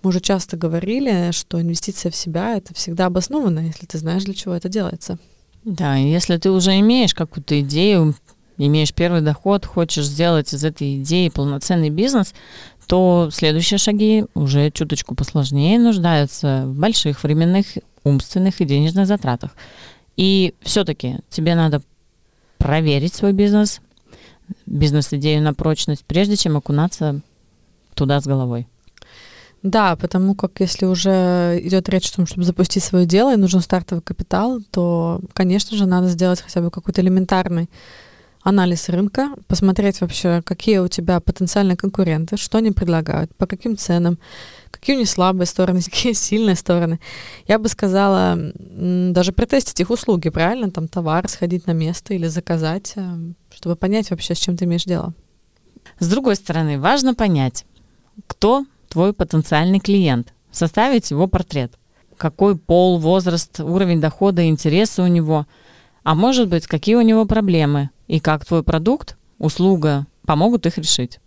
мы 0.03 0.09
уже 0.09 0.21
часто 0.21 0.57
говорили, 0.57 1.31
что 1.33 1.61
инвестиция 1.61 2.11
в 2.11 2.17
себя— 2.17 2.57
это 2.57 2.75
всегда 2.75 3.07
обоснованно, 3.07 3.61
если 3.61 3.87
ты 3.87 3.99
знаешь, 3.99 4.25
для 4.25 4.35
чего 4.35 4.55
это 4.55 4.69
делается. 4.69 5.19
Да, 5.65 5.97
если 5.97 6.39
ты 6.39 6.51
уже 6.51 6.79
имеешь 6.81 7.15
какую-то 7.15 7.61
идею, 7.61 8.15
имеешь 8.57 8.95
первый 8.95 9.21
доход, 9.21 9.67
хочешь 9.67 10.07
сделать 10.07 10.55
из 10.55 10.65
этой 10.65 11.03
идеи 11.03 11.29
полноценный 11.29 11.91
бизнес, 11.91 12.35
то 12.87 13.29
следующие 13.33 13.79
шаги 13.79 14.25
уже 14.35 14.71
чуточку 14.71 15.15
посложнее 15.15 15.79
нуждаются 15.79 16.65
в 16.67 16.79
больших 16.79 17.23
временных, 17.23 17.67
умственных 18.05 18.61
и 18.61 18.65
денежных 18.65 19.07
затратах. 19.07 19.53
И 20.17 20.55
все-таки 20.61 21.19
тебе 21.31 21.55
надо 21.55 21.83
проверить 22.59 23.15
свой 23.15 23.33
бизнес, 23.33 23.81
бизнес-идею 24.67 25.43
на 25.43 25.55
прочность, 25.55 26.05
прежде 26.05 26.37
чем 26.37 26.57
окунаться 26.57 27.21
туда 27.95 28.21
с 28.21 28.27
головой. 28.27 28.67
Да, 29.63 29.97
потому 29.97 30.35
как 30.35 30.61
если 30.61 30.87
уже 30.87 31.61
идет 31.63 31.89
речь 31.91 32.11
о 32.11 32.17
том, 32.17 32.27
чтобы 32.27 32.45
запустить 32.45 32.83
свое 32.83 33.05
дело 33.05 33.35
и 33.35 33.39
нужен 33.39 33.61
стартовый 33.61 34.03
капитал, 34.03 34.61
то, 34.71 35.21
конечно 35.35 35.77
же, 35.77 35.85
надо 35.87 36.09
сделать 36.09 36.41
хотя 36.41 36.63
бы 36.63 36.71
какой-то 36.71 37.03
элементарный 37.03 37.69
анализ 38.43 38.89
рынка, 38.89 39.31
посмотреть 39.49 40.01
вообще, 40.01 40.43
какие 40.43 40.79
у 40.79 40.89
тебя 40.89 41.21
потенциальные 41.21 41.77
конкуренты, 41.77 42.37
что 42.37 42.59
они 42.59 42.71
предлагают, 42.71 43.35
по 43.37 43.47
каким 43.47 43.77
ценам, 43.77 44.19
какие 44.71 44.97
у 44.97 44.99
них 44.99 45.09
слабые 45.09 45.47
стороны, 45.47 45.83
какие 45.85 46.13
сильные 46.13 46.57
стороны. 46.57 47.01
Я 47.47 47.59
бы 47.59 47.69
сказала, 47.69 48.39
даже 48.57 49.33
протестить 49.33 49.81
их 49.81 49.91
услуги, 49.91 50.31
правильно, 50.31 50.71
там 50.71 50.89
товар, 50.89 51.29
сходить 51.29 51.67
на 51.67 51.73
место 51.73 52.15
или 52.15 52.29
заказать, 52.29 52.93
э, 52.97 53.17
чтобы 53.55 53.77
понять 53.77 54.11
вообще, 54.11 54.35
с 54.35 54.39
чем 54.39 54.57
ты 54.57 54.65
имеешь 54.65 54.85
дело. 54.85 55.15
С 55.99 56.09
другой 56.09 56.37
стороны, 56.37 56.79
важно 56.79 57.15
понять, 57.15 57.67
кто 58.27 58.65
твой 58.89 59.13
потенциальный 59.13 59.81
клиент, 59.81 60.33
составить 60.51 61.11
его 61.11 61.27
портрет. 61.27 61.75
Какой 62.17 62.57
пол, 62.57 62.99
возраст, 62.99 63.61
уровень 63.61 64.01
дохода, 64.01 64.47
интересы 64.47 65.03
у 65.03 65.07
него, 65.07 65.47
а 66.03 66.15
может 66.15 66.49
быть, 66.49 66.67
какие 66.67 66.97
у 66.97 67.03
него 67.03 67.25
проблемы, 67.25 67.91
и 68.11 68.19
как 68.19 68.45
твой 68.45 68.65
продукт, 68.65 69.17
услуга 69.39 70.05
помогут 70.27 70.67
их 70.67 70.79
решить. 70.79 71.21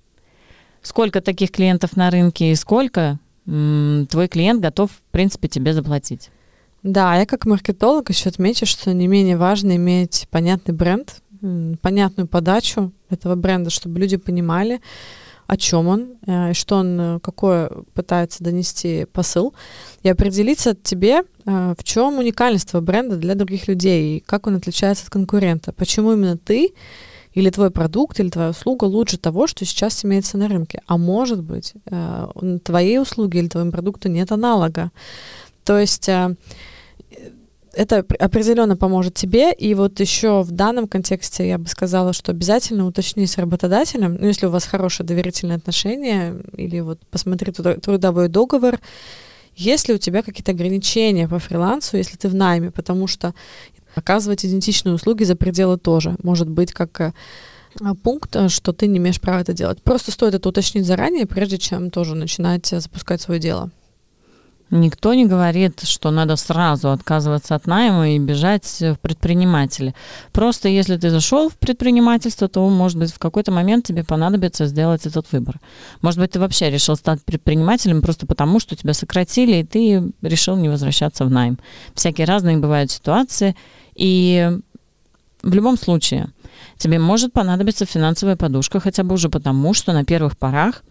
Сколько 0.81 1.21
таких 1.21 1.49
клиентов 1.49 1.95
на 1.95 2.09
рынке 2.11 2.51
и 2.51 2.55
сколько 2.55 3.19
м, 3.47 4.05
твой 4.09 4.27
клиент 4.27 4.61
готов, 4.61 4.91
в 4.91 5.01
принципе, 5.11 5.47
тебе 5.47 5.73
заплатить. 5.73 6.29
Да, 6.83 7.15
я 7.15 7.25
как 7.25 7.45
маркетолог 7.45 8.09
еще 8.09 8.27
отмечу, 8.27 8.65
что 8.65 8.93
не 8.93 9.07
менее 9.07 9.37
важно 9.37 9.77
иметь 9.77 10.27
понятный 10.29 10.75
бренд, 10.75 11.21
понятную 11.81 12.27
подачу 12.27 12.91
этого 13.09 13.35
бренда, 13.35 13.69
чтобы 13.69 14.01
люди 14.01 14.17
понимали, 14.17 14.81
о 15.47 15.55
чем 15.55 15.87
он, 15.87 16.07
э, 16.25 16.51
что 16.53 16.77
он, 16.77 16.99
э, 16.99 17.19
какое 17.21 17.69
пытается 17.93 18.43
донести 18.43 19.05
посыл, 19.13 19.53
и 20.01 20.09
определиться 20.09 20.75
тебе, 20.75 21.23
в 21.45 21.83
чем 21.83 22.19
уникальность 22.19 22.73
бренда 22.73 23.17
для 23.17 23.35
других 23.35 23.67
людей, 23.67 24.17
и 24.17 24.19
как 24.21 24.47
он 24.47 24.55
отличается 24.55 25.05
от 25.05 25.09
конкурента, 25.09 25.71
почему 25.73 26.13
именно 26.13 26.37
ты 26.37 26.73
или 27.33 27.49
твой 27.49 27.71
продукт, 27.71 28.19
или 28.19 28.29
твоя 28.29 28.49
услуга 28.49 28.85
лучше 28.85 29.17
того, 29.17 29.47
что 29.47 29.65
сейчас 29.65 30.05
имеется 30.05 30.37
на 30.37 30.47
рынке. 30.47 30.81
А 30.85 30.97
может 30.97 31.41
быть, 31.41 31.73
твоей 32.63 32.99
услуги 32.99 33.37
или 33.37 33.47
твоему 33.47 33.71
продукту 33.71 34.07
нет 34.07 34.31
аналога. 34.31 34.91
То 35.63 35.79
есть 35.79 36.07
это 37.75 38.05
определенно 38.19 38.77
поможет 38.77 39.15
тебе. 39.15 39.51
И 39.51 39.73
вот 39.73 39.99
еще 39.99 40.43
в 40.43 40.51
данном 40.51 40.87
контексте 40.87 41.47
я 41.47 41.57
бы 41.57 41.67
сказала, 41.67 42.13
что 42.13 42.31
обязательно 42.31 42.85
уточни 42.85 43.25
с 43.25 43.39
работодателем, 43.39 44.15
ну, 44.19 44.27
если 44.27 44.45
у 44.45 44.51
вас 44.51 44.65
хорошие 44.65 45.07
доверительные 45.07 45.57
отношения, 45.57 46.35
или 46.55 46.81
вот 46.81 46.99
посмотри 47.09 47.51
трудовой 47.51 48.27
договор, 48.27 48.79
есть 49.55 49.87
ли 49.87 49.95
у 49.95 49.97
тебя 49.97 50.21
какие-то 50.21 50.51
ограничения 50.51 51.27
по 51.27 51.39
фрилансу, 51.39 51.97
если 51.97 52.17
ты 52.17 52.27
в 52.27 52.35
найме, 52.35 52.71
потому 52.71 53.07
что 53.07 53.33
оказывать 53.95 54.45
идентичные 54.45 54.95
услуги 54.95 55.23
за 55.23 55.35
пределы 55.35 55.77
тоже 55.77 56.15
может 56.23 56.49
быть 56.49 56.73
как 56.73 56.99
э, 56.99 57.13
пункт, 58.03 58.35
что 58.49 58.73
ты 58.73 58.87
не 58.87 58.97
имеешь 58.97 59.21
права 59.21 59.41
это 59.41 59.53
делать. 59.53 59.81
Просто 59.83 60.11
стоит 60.11 60.33
это 60.33 60.49
уточнить 60.49 60.85
заранее, 60.85 61.25
прежде 61.25 61.57
чем 61.57 61.91
тоже 61.91 62.15
начинать 62.15 62.67
запускать 62.67 63.21
свое 63.21 63.39
дело. 63.39 63.71
Никто 64.75 65.13
не 65.13 65.27
говорит, 65.27 65.81
что 65.83 66.09
надо 66.09 66.35
сразу 66.35 66.89
отказываться 66.89 67.53
от 67.53 67.67
найма 67.67 68.09
и 68.09 68.17
бежать 68.17 68.65
в 68.81 68.95
предприниматели. 68.95 69.93
Просто 70.31 70.67
если 70.67 70.97
ты 70.97 71.11
зашел 71.11 71.49
в 71.49 71.57
предпринимательство, 71.57 72.47
то, 72.47 72.67
может 72.67 72.97
быть, 72.97 73.13
в 73.13 73.19
какой-то 73.19 73.51
момент 73.51 73.85
тебе 73.85 74.03
понадобится 74.03 74.65
сделать 74.65 75.05
этот 75.05 75.31
выбор. 75.31 75.59
Может 76.01 76.19
быть, 76.19 76.31
ты 76.31 76.39
вообще 76.39 76.71
решил 76.71 76.95
стать 76.95 77.23
предпринимателем 77.23 78.01
просто 78.01 78.25
потому, 78.25 78.59
что 78.59 78.75
тебя 78.75 78.95
сократили, 78.95 79.57
и 79.57 79.63
ты 79.63 80.11
решил 80.23 80.55
не 80.55 80.69
возвращаться 80.69 81.23
в 81.25 81.29
найм. 81.29 81.59
Всякие 81.93 82.25
разные 82.25 82.57
бывают 82.57 82.89
ситуации. 82.89 83.55
И 83.93 84.57
в 85.43 85.53
любом 85.53 85.77
случае, 85.77 86.29
тебе 86.77 86.97
может 86.97 87.31
понадобиться 87.31 87.85
финансовая 87.85 88.37
подушка, 88.37 88.79
хотя 88.79 89.03
бы 89.03 89.13
уже 89.13 89.29
потому, 89.29 89.75
что 89.75 89.93
на 89.93 90.03
первых 90.03 90.35
порах 90.35 90.81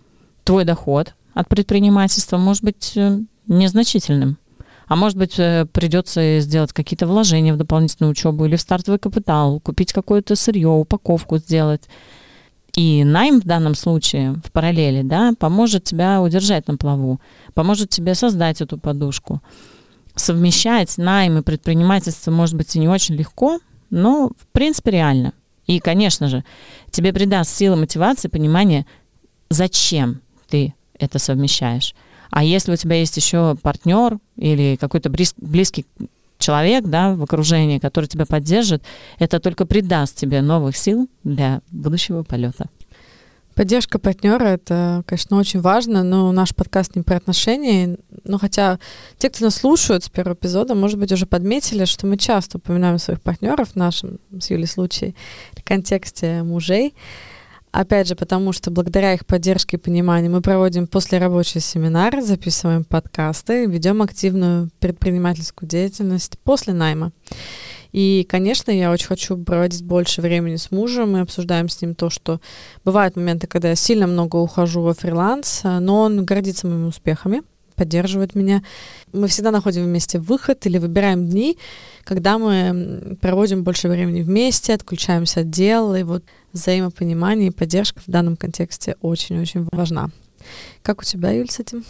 твой 0.44 0.64
доход 0.64 1.14
от 1.34 1.48
предпринимательства 1.48 2.36
может 2.36 2.62
быть 2.62 2.92
э, 2.96 3.18
незначительным. 3.46 4.38
А 4.86 4.96
может 4.96 5.16
быть, 5.16 5.38
э, 5.38 5.66
придется 5.72 6.40
сделать 6.40 6.72
какие-то 6.72 7.06
вложения 7.06 7.54
в 7.54 7.56
дополнительную 7.56 8.12
учебу 8.12 8.44
или 8.44 8.56
в 8.56 8.60
стартовый 8.60 8.98
капитал, 8.98 9.60
купить 9.60 9.92
какое-то 9.92 10.36
сырье, 10.36 10.68
упаковку 10.68 11.38
сделать. 11.38 11.82
И 12.76 13.04
найм 13.04 13.40
в 13.40 13.44
данном 13.44 13.74
случае 13.74 14.40
в 14.44 14.50
параллели, 14.50 15.02
да, 15.02 15.32
поможет 15.38 15.84
тебя 15.84 16.22
удержать 16.22 16.68
на 16.68 16.76
плаву, 16.76 17.20
поможет 17.54 17.90
тебе 17.90 18.14
создать 18.14 18.60
эту 18.60 18.78
подушку. 18.78 19.42
Совмещать 20.14 20.96
найм 20.98 21.38
и 21.38 21.42
предпринимательство 21.42 22.30
может 22.30 22.56
быть 22.56 22.74
и 22.76 22.78
не 22.78 22.88
очень 22.88 23.14
легко, 23.14 23.60
но 23.90 24.30
в 24.38 24.46
принципе 24.52 24.90
реально. 24.92 25.32
И, 25.66 25.78
конечно 25.80 26.28
же, 26.28 26.44
тебе 26.90 27.12
придаст 27.12 27.54
силы 27.54 27.76
мотивации, 27.76 28.28
понимание, 28.28 28.86
зачем 29.48 30.20
ты 30.48 30.74
это 31.02 31.18
совмещаешь. 31.18 31.94
А 32.30 32.44
если 32.44 32.72
у 32.72 32.76
тебя 32.76 32.96
есть 32.96 33.16
еще 33.16 33.56
партнер 33.62 34.18
или 34.36 34.76
какой-то 34.76 35.10
близкий 35.10 35.86
человек 36.38 36.84
да, 36.84 37.14
в 37.14 37.22
окружении, 37.22 37.78
который 37.78 38.06
тебя 38.06 38.26
поддержит, 38.26 38.82
это 39.18 39.38
только 39.38 39.66
придаст 39.66 40.16
тебе 40.16 40.40
новых 40.40 40.76
сил 40.76 41.08
для 41.24 41.60
будущего 41.70 42.22
полета. 42.22 42.66
Поддержка 43.54 43.98
партнера 43.98 44.44
это, 44.44 45.02
конечно, 45.06 45.36
очень 45.38 45.60
важно, 45.60 46.02
но 46.02 46.32
наш 46.32 46.54
подкаст 46.54 46.96
не 46.96 47.02
про 47.02 47.16
отношения. 47.16 47.98
Ну, 48.24 48.38
хотя 48.38 48.78
те, 49.18 49.28
кто 49.28 49.44
нас 49.44 49.56
слушают 49.56 50.04
с 50.04 50.08
первого 50.08 50.34
эпизода, 50.34 50.74
может 50.74 50.98
быть, 50.98 51.12
уже 51.12 51.26
подметили, 51.26 51.84
что 51.84 52.06
мы 52.06 52.16
часто 52.16 52.56
упоминаем 52.56 52.98
своих 52.98 53.20
партнеров 53.20 53.72
в 53.72 53.76
нашем 53.76 54.20
с 54.40 54.50
Юлей 54.50 54.66
случае 54.66 55.14
в 55.52 55.62
контексте 55.62 56.42
мужей. 56.42 56.94
Опять 57.72 58.06
же, 58.06 58.14
потому 58.14 58.52
что 58.52 58.70
благодаря 58.70 59.14
их 59.14 59.24
поддержке 59.24 59.78
и 59.78 59.80
пониманию 59.80 60.30
мы 60.30 60.42
проводим 60.42 60.87
послерабочие 60.87 61.62
семинары, 61.62 62.20
записываем 62.20 62.85
подкасты, 62.85 63.64
ведем 63.64 64.02
активную 64.02 64.68
предпринимательскую 64.78 65.66
деятельность 65.66 66.38
после 66.44 66.74
найма. 66.74 67.12
И, 67.92 68.26
конечно, 68.28 68.70
я 68.70 68.90
очень 68.90 69.06
хочу 69.06 69.38
проводить 69.38 69.85
больше 69.85 70.20
времени 70.20 70.56
с 70.56 70.70
мужем. 70.70 71.12
Мы 71.12 71.20
обсуждаем 71.20 71.70
с 71.70 71.80
ним 71.80 71.94
то, 71.94 72.11
что 72.11 72.40
бывают 72.85 73.16
моменты, 73.16 73.46
когда 73.46 73.70
я 73.70 73.74
сильно 73.74 74.06
много 74.06 74.37
ухожу 74.37 74.82
во 74.82 74.92
фриланс, 74.92 75.62
но 75.64 76.02
он 76.02 76.24
гордится 76.26 76.66
моими 76.66 76.88
успехами, 76.88 77.42
поддерживает 77.82 78.36
меня. 78.36 78.62
Мы 79.12 79.26
всегда 79.26 79.50
находим 79.50 79.82
вместе 79.82 80.20
выход 80.20 80.64
или 80.66 80.78
выбираем 80.78 81.28
дни, 81.28 81.58
когда 82.04 82.38
мы 82.38 83.16
проводим 83.20 83.64
больше 83.64 83.88
времени 83.88 84.22
вместе, 84.22 84.72
отключаемся 84.72 85.40
от 85.40 85.50
дел, 85.50 85.96
и 85.96 86.04
вот 86.04 86.22
взаимопонимание 86.52 87.48
и 87.48 87.50
поддержка 87.50 88.00
в 88.06 88.10
данном 88.10 88.36
контексте 88.36 88.94
очень-очень 89.00 89.68
важна. 89.72 90.10
Как 90.82 91.00
у 91.00 91.04
тебя, 91.04 91.32
Юль, 91.32 91.50
с 91.50 91.58
этим? 91.58 91.84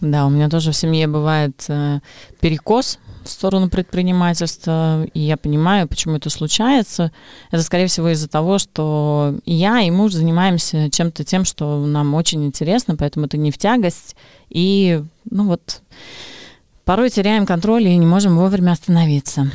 Да, 0.00 0.26
у 0.26 0.30
меня 0.30 0.48
тоже 0.48 0.72
в 0.72 0.76
семье 0.76 1.06
бывает 1.06 1.64
э, 1.68 2.00
перекос 2.40 2.98
в 3.28 3.32
сторону 3.32 3.68
предпринимательства, 3.68 5.04
и 5.14 5.20
я 5.20 5.36
понимаю, 5.36 5.86
почему 5.86 6.16
это 6.16 6.30
случается. 6.30 7.12
Это, 7.50 7.62
скорее 7.62 7.86
всего, 7.86 8.08
из-за 8.10 8.28
того, 8.28 8.58
что 8.58 9.34
и 9.44 9.54
я, 9.54 9.80
и 9.80 9.90
муж 9.90 10.12
занимаемся 10.12 10.90
чем-то 10.90 11.24
тем, 11.24 11.44
что 11.44 11.84
нам 11.86 12.14
очень 12.14 12.44
интересно, 12.44 12.96
поэтому 12.96 13.26
это 13.26 13.36
не 13.36 13.50
в 13.50 13.58
тягость. 13.58 14.16
И, 14.48 15.02
ну 15.30 15.46
вот, 15.46 15.82
порой 16.84 17.10
теряем 17.10 17.46
контроль 17.46 17.86
и 17.86 17.96
не 17.96 18.06
можем 18.06 18.36
вовремя 18.36 18.72
остановиться. 18.72 19.50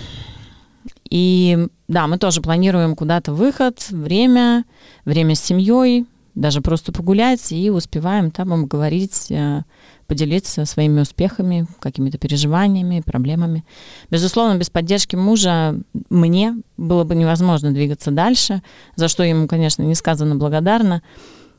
И 1.10 1.68
да, 1.88 2.08
мы 2.08 2.18
тоже 2.18 2.42
планируем 2.42 2.96
куда-то 2.96 3.34
выход, 3.34 3.86
время, 3.90 4.66
время 5.06 5.36
с 5.36 5.42
семьей, 5.42 6.06
даже 6.36 6.62
просто 6.62 6.92
погулять 6.92 7.52
и 7.52 7.70
успеваем 7.70 8.32
там 8.32 8.54
обговорить, 8.54 9.28
э, 9.30 9.64
поделиться 10.08 10.66
своими 10.66 11.02
успехами, 11.02 11.68
какими-то 11.80 12.18
переживаниями, 12.18 13.02
проблемами. 13.02 13.64
Безусловно, 14.10 14.58
без 14.58 14.70
поддержки 14.70 15.16
мужа 15.16 15.76
мне 16.10 16.56
было 16.78 17.04
бы 17.04 17.16
невозможно 17.16 17.72
двигаться 17.72 18.12
дальше, 18.12 18.62
за 18.96 19.08
что 19.08 19.24
ему, 19.24 19.48
конечно, 19.48 19.84
несказанно 19.84 20.36
благодарна. 20.36 21.02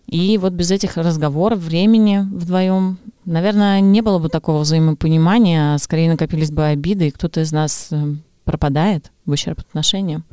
И 0.07 0.37
вот 0.39 0.53
без 0.53 0.71
этих 0.71 0.97
разговоров, 0.97 1.61
времени 1.61 2.19
вдвоем, 2.19 2.99
наверное, 3.25 3.81
не 3.81 4.03
было 4.03 4.19
бы 4.19 4.29
такого 4.29 4.61
взаимопонимания, 4.61 5.75
а 5.75 5.79
скорее 5.79 6.11
накопились 6.11 6.51
бы 6.51 6.67
обиды, 6.67 7.09
и 7.09 7.11
кто-то 7.11 7.41
из 7.41 7.53
нас 7.53 7.89
э, 7.91 8.15
пропадает 8.45 9.11
в 9.25 9.31
ущерб 9.31 9.61
отношениям. 9.61 10.25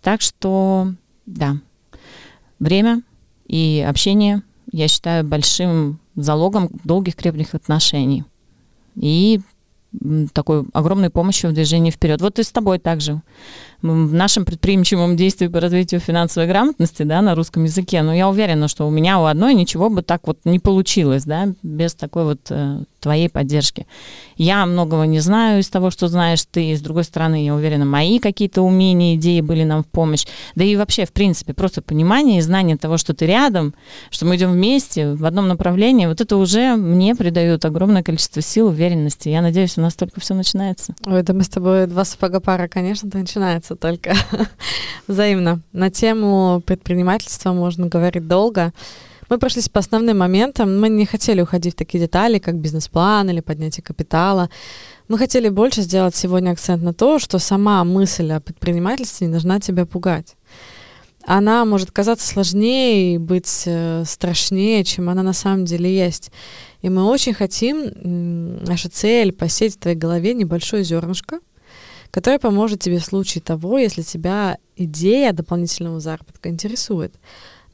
Так 0.00 0.22
что, 0.22 0.94
да, 1.26 1.56
время 2.58 3.02
и 3.46 3.84
общение 3.86 4.42
я 4.72 4.88
считаю 4.88 5.24
большим 5.24 6.00
залогом 6.22 6.70
долгих 6.84 7.16
крепких 7.16 7.54
отношений. 7.54 8.24
И 8.96 9.40
такой 10.32 10.64
огромной 10.72 11.10
помощью 11.10 11.50
в 11.50 11.52
движении 11.52 11.90
вперед. 11.90 12.20
Вот 12.20 12.38
и 12.38 12.42
с 12.42 12.52
тобой 12.52 12.78
также. 12.78 13.22
В 13.82 14.12
нашем 14.12 14.44
предприимчивом 14.44 15.16
действии 15.16 15.46
по 15.46 15.58
развитию 15.58 16.00
финансовой 16.00 16.46
грамотности, 16.48 17.02
да, 17.02 17.22
на 17.22 17.34
русском 17.34 17.64
языке, 17.64 18.02
но 18.02 18.14
я 18.14 18.28
уверена, 18.28 18.68
что 18.68 18.86
у 18.86 18.90
меня 18.90 19.18
у 19.20 19.24
одной 19.24 19.54
ничего 19.54 19.88
бы 19.88 20.02
так 20.02 20.26
вот 20.26 20.38
не 20.44 20.58
получилось, 20.58 21.24
да, 21.24 21.48
без 21.62 21.94
такой 21.94 22.24
вот 22.24 22.40
э, 22.50 22.82
твоей 23.00 23.28
поддержки. 23.28 23.86
Я 24.36 24.64
многого 24.66 25.04
не 25.04 25.20
знаю 25.20 25.60
из 25.60 25.68
того, 25.68 25.90
что 25.90 26.08
знаешь 26.08 26.44
ты, 26.50 26.74
с 26.74 26.80
другой 26.80 27.04
стороны, 27.04 27.44
я 27.44 27.54
уверена, 27.54 27.84
мои 27.84 28.18
какие-то 28.18 28.62
умения, 28.62 29.16
идеи 29.16 29.40
были 29.40 29.64
нам 29.64 29.82
в 29.82 29.86
помощь, 29.86 30.26
да 30.54 30.64
и 30.64 30.76
вообще, 30.76 31.06
в 31.06 31.12
принципе, 31.12 31.54
просто 31.54 31.82
понимание 31.82 32.38
и 32.38 32.42
знание 32.42 32.76
того, 32.76 32.98
что 32.98 33.14
ты 33.14 33.26
рядом, 33.26 33.74
что 34.10 34.26
мы 34.26 34.36
идем 34.36 34.52
вместе 34.52 35.12
в 35.14 35.24
одном 35.24 35.48
направлении, 35.48 36.06
вот 36.06 36.20
это 36.20 36.36
уже 36.36 36.76
мне 36.76 37.14
придает 37.14 37.64
огромное 37.64 38.02
количество 38.02 38.42
сил, 38.42 38.68
уверенности. 38.68 39.28
Я 39.28 39.42
надеюсь, 39.42 39.78
у 39.78 39.80
нас 39.80 39.94
только 39.94 40.20
все 40.20 40.34
начинается. 40.34 40.94
Ой, 41.06 41.22
да 41.22 41.32
мы 41.32 41.42
с 41.42 41.48
тобой 41.48 41.86
два 41.86 42.04
сапога 42.04 42.40
пара, 42.40 42.68
конечно, 42.68 43.10
то 43.10 43.18
начинается 43.18 43.69
только 43.76 44.14
взаимно. 45.06 45.60
На 45.72 45.90
тему 45.90 46.62
предпринимательства 46.64 47.52
можно 47.52 47.86
говорить 47.86 48.26
долго. 48.26 48.72
Мы 49.28 49.38
прошлись 49.38 49.68
по 49.68 49.78
основным 49.78 50.18
моментам. 50.18 50.80
Мы 50.80 50.88
не 50.88 51.06
хотели 51.06 51.40
уходить 51.40 51.74
в 51.74 51.78
такие 51.78 52.00
детали, 52.04 52.38
как 52.38 52.56
бизнес-план 52.56 53.30
или 53.30 53.40
поднятие 53.40 53.82
капитала. 53.82 54.50
Мы 55.08 55.18
хотели 55.18 55.48
больше 55.48 55.82
сделать 55.82 56.16
сегодня 56.16 56.50
акцент 56.50 56.82
на 56.82 56.92
то, 56.92 57.18
что 57.18 57.38
сама 57.38 57.84
мысль 57.84 58.32
о 58.32 58.40
предпринимательстве 58.40 59.26
не 59.26 59.32
должна 59.32 59.60
тебя 59.60 59.86
пугать. 59.86 60.36
Она 61.24 61.64
может 61.64 61.90
казаться 61.90 62.26
сложнее 62.26 63.14
и 63.14 63.18
быть 63.18 63.64
э, 63.66 64.04
страшнее, 64.06 64.84
чем 64.84 65.08
она 65.10 65.22
на 65.22 65.32
самом 65.32 65.64
деле 65.64 65.94
есть. 65.94 66.32
И 66.82 66.88
мы 66.88 67.04
очень 67.04 67.34
хотим, 67.34 68.64
наша 68.64 68.88
цель 68.88 69.32
посеять 69.32 69.74
в 69.74 69.78
твоей 69.78 69.96
голове 69.96 70.32
небольшое 70.32 70.82
зернышко, 70.82 71.40
которое 72.10 72.38
поможет 72.38 72.80
тебе 72.80 72.98
в 72.98 73.04
случае 73.04 73.42
того, 73.42 73.78
если 73.78 74.02
тебя 74.02 74.58
идея 74.76 75.32
дополнительного 75.32 76.00
заработка 76.00 76.48
интересует, 76.48 77.14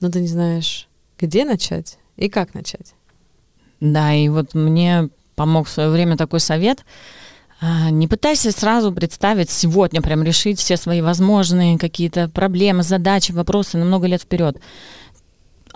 но 0.01 0.11
ты 0.11 0.21
не 0.21 0.29
знаешь, 0.29 0.89
где 1.19 1.45
начать 1.45 1.99
и 2.17 2.29
как 2.29 2.55
начать. 2.55 2.95
Да, 3.81 4.15
и 4.15 4.29
вот 4.29 4.55
мне 4.55 5.09
помог 5.35 5.67
в 5.67 5.71
свое 5.71 5.91
время 5.91 6.17
такой 6.17 6.41
совет. 6.41 6.85
А, 7.61 7.91
не 7.91 8.07
пытайся 8.07 8.53
сразу 8.53 8.93
представить 8.93 9.51
сегодня, 9.51 10.03
прям 10.03 10.23
решить 10.23 10.59
все 10.59 10.77
свои 10.77 11.01
возможные 11.01 11.79
какие-то 11.79 12.29
проблемы, 12.29 12.83
задачи, 12.83 13.33
вопросы 13.33 13.79
на 13.79 13.85
много 13.85 14.07
лет 14.07 14.23
вперед 14.23 14.59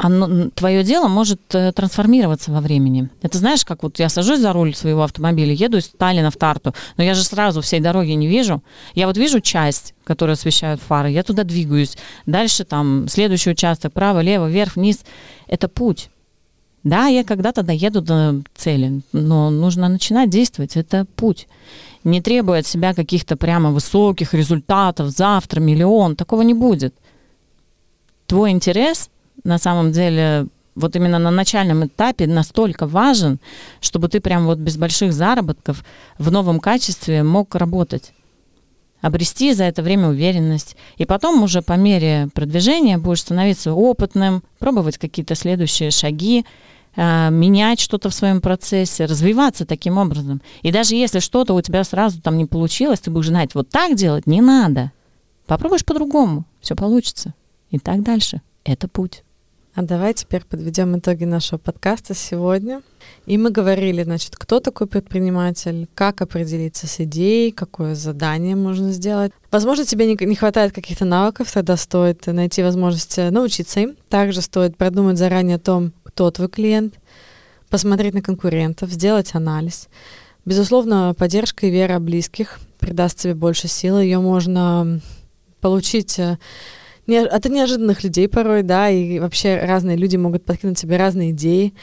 оно, 0.02 0.48
твое 0.54 0.82
дело 0.82 1.08
может 1.08 1.54
э, 1.54 1.72
трансформироваться 1.72 2.50
во 2.50 2.62
времени. 2.62 3.10
Это 3.20 3.36
знаешь, 3.36 3.66
как 3.66 3.82
вот 3.82 3.98
я 3.98 4.08
сажусь 4.08 4.40
за 4.40 4.54
руль 4.54 4.74
своего 4.74 5.02
автомобиля, 5.02 5.52
еду 5.52 5.76
из 5.76 5.86
Сталина 5.86 6.30
в 6.30 6.36
Тарту, 6.38 6.74
но 6.96 7.04
я 7.04 7.12
же 7.12 7.22
сразу 7.22 7.60
всей 7.60 7.80
дороги 7.80 8.12
не 8.12 8.26
вижу. 8.26 8.62
Я 8.94 9.06
вот 9.06 9.18
вижу 9.18 9.40
часть, 9.40 9.92
которую 10.04 10.32
освещают 10.34 10.80
фары, 10.80 11.10
я 11.10 11.22
туда 11.22 11.44
двигаюсь. 11.44 11.98
Дальше 12.24 12.64
там 12.64 13.08
следующий 13.08 13.50
участок, 13.50 13.92
право, 13.92 14.20
лево, 14.20 14.48
вверх, 14.48 14.76
вниз. 14.76 15.00
Это 15.46 15.68
путь. 15.68 16.08
Да, 16.82 17.08
я 17.08 17.22
когда-то 17.22 17.62
доеду 17.62 18.00
до 18.00 18.40
цели, 18.56 19.02
но 19.12 19.50
нужно 19.50 19.90
начинать 19.90 20.30
действовать. 20.30 20.78
Это 20.78 21.04
путь. 21.14 21.46
Не 22.04 22.22
требуя 22.22 22.60
от 22.60 22.66
себя 22.66 22.94
каких-то 22.94 23.36
прямо 23.36 23.70
высоких 23.70 24.32
результатов, 24.32 25.10
завтра 25.10 25.60
миллион, 25.60 26.16
такого 26.16 26.40
не 26.40 26.54
будет. 26.54 26.94
Твой 28.26 28.52
интерес— 28.52 29.10
на 29.44 29.58
самом 29.58 29.92
деле 29.92 30.46
вот 30.74 30.96
именно 30.96 31.18
на 31.18 31.30
начальном 31.30 31.86
этапе 31.86 32.26
настолько 32.26 32.86
важен, 32.86 33.38
чтобы 33.80 34.08
ты 34.08 34.20
прям 34.20 34.46
вот 34.46 34.58
без 34.58 34.76
больших 34.76 35.12
заработков 35.12 35.84
в 36.18 36.30
новом 36.30 36.60
качестве 36.60 37.22
мог 37.22 37.54
работать 37.54 38.12
обрести 39.00 39.54
за 39.54 39.64
это 39.64 39.82
время 39.82 40.08
уверенность. 40.08 40.76
И 40.96 41.04
потом 41.04 41.42
уже 41.42 41.62
по 41.62 41.74
мере 41.74 42.28
продвижения 42.34 42.98
будешь 42.98 43.20
становиться 43.20 43.72
опытным, 43.72 44.42
пробовать 44.58 44.98
какие-то 44.98 45.34
следующие 45.34 45.90
шаги, 45.90 46.44
а, 46.96 47.30
менять 47.30 47.80
что-то 47.80 48.10
в 48.10 48.14
своем 48.14 48.40
процессе, 48.40 49.06
развиваться 49.06 49.64
таким 49.64 49.96
образом. 49.96 50.42
И 50.62 50.72
даже 50.72 50.96
если 50.96 51.20
что-то 51.20 51.54
у 51.54 51.62
тебя 51.62 51.84
сразу 51.84 52.20
там 52.20 52.36
не 52.36 52.46
получилось, 52.46 53.00
ты 53.00 53.10
будешь 53.10 53.28
знать, 53.28 53.54
вот 53.54 53.68
так 53.70 53.94
делать 53.94 54.26
не 54.26 54.40
надо. 54.40 54.92
Попробуешь 55.46 55.84
по-другому, 55.84 56.44
все 56.60 56.74
получится. 56.74 57.34
И 57.70 57.78
так 57.78 58.02
дальше. 58.02 58.42
Это 58.64 58.88
путь. 58.88 59.24
А 59.72 59.82
давай 59.82 60.14
теперь 60.14 60.44
подведем 60.44 60.98
итоги 60.98 61.22
нашего 61.22 61.56
подкаста 61.58 62.12
сегодня. 62.12 62.82
И 63.26 63.38
мы 63.38 63.52
говорили, 63.52 64.02
значит, 64.02 64.34
кто 64.36 64.58
такой 64.58 64.88
предприниматель, 64.88 65.86
как 65.94 66.22
определиться 66.22 66.88
с 66.88 66.98
идеей, 67.00 67.52
какое 67.52 67.94
задание 67.94 68.56
можно 68.56 68.90
сделать. 68.90 69.30
Возможно, 69.52 69.84
тебе 69.84 70.06
не, 70.06 70.26
не 70.26 70.34
хватает 70.34 70.72
каких-то 70.72 71.04
навыков, 71.04 71.52
тогда 71.52 71.76
стоит 71.76 72.26
найти 72.26 72.64
возможность 72.64 73.16
э, 73.18 73.30
научиться 73.30 73.78
им. 73.78 73.96
Также 74.08 74.42
стоит 74.42 74.76
продумать 74.76 75.18
заранее 75.18 75.56
о 75.56 75.60
том, 75.60 75.92
кто 76.02 76.32
твой 76.32 76.48
клиент, 76.48 76.94
посмотреть 77.68 78.14
на 78.14 78.22
конкурентов, 78.22 78.90
сделать 78.90 79.36
анализ. 79.36 79.88
Безусловно, 80.44 81.14
поддержка 81.16 81.66
и 81.66 81.70
вера 81.70 82.00
близких 82.00 82.58
придаст 82.80 83.20
тебе 83.20 83.34
больше 83.34 83.68
силы. 83.68 84.02
Ее 84.02 84.18
можно 84.18 85.00
получить 85.60 86.18
э, 86.18 86.38
не, 87.10 87.18
от 87.18 87.44
неожиданных 87.44 88.02
людей 88.04 88.28
порой, 88.28 88.62
да, 88.62 88.88
и 88.88 89.18
вообще 89.18 89.58
разные 89.58 89.96
люди 89.96 90.16
могут 90.16 90.44
подкинуть 90.44 90.78
тебе 90.78 90.96
разные 90.96 91.32
идеи. 91.32 91.74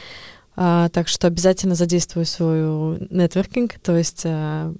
А, 0.60 0.88
так 0.88 1.06
что 1.06 1.28
обязательно 1.28 1.76
задействуй 1.76 2.24
свой 2.24 2.98
нетворкинг, 3.10 3.78
то 3.78 3.96
есть 3.96 4.22
а, 4.24 4.74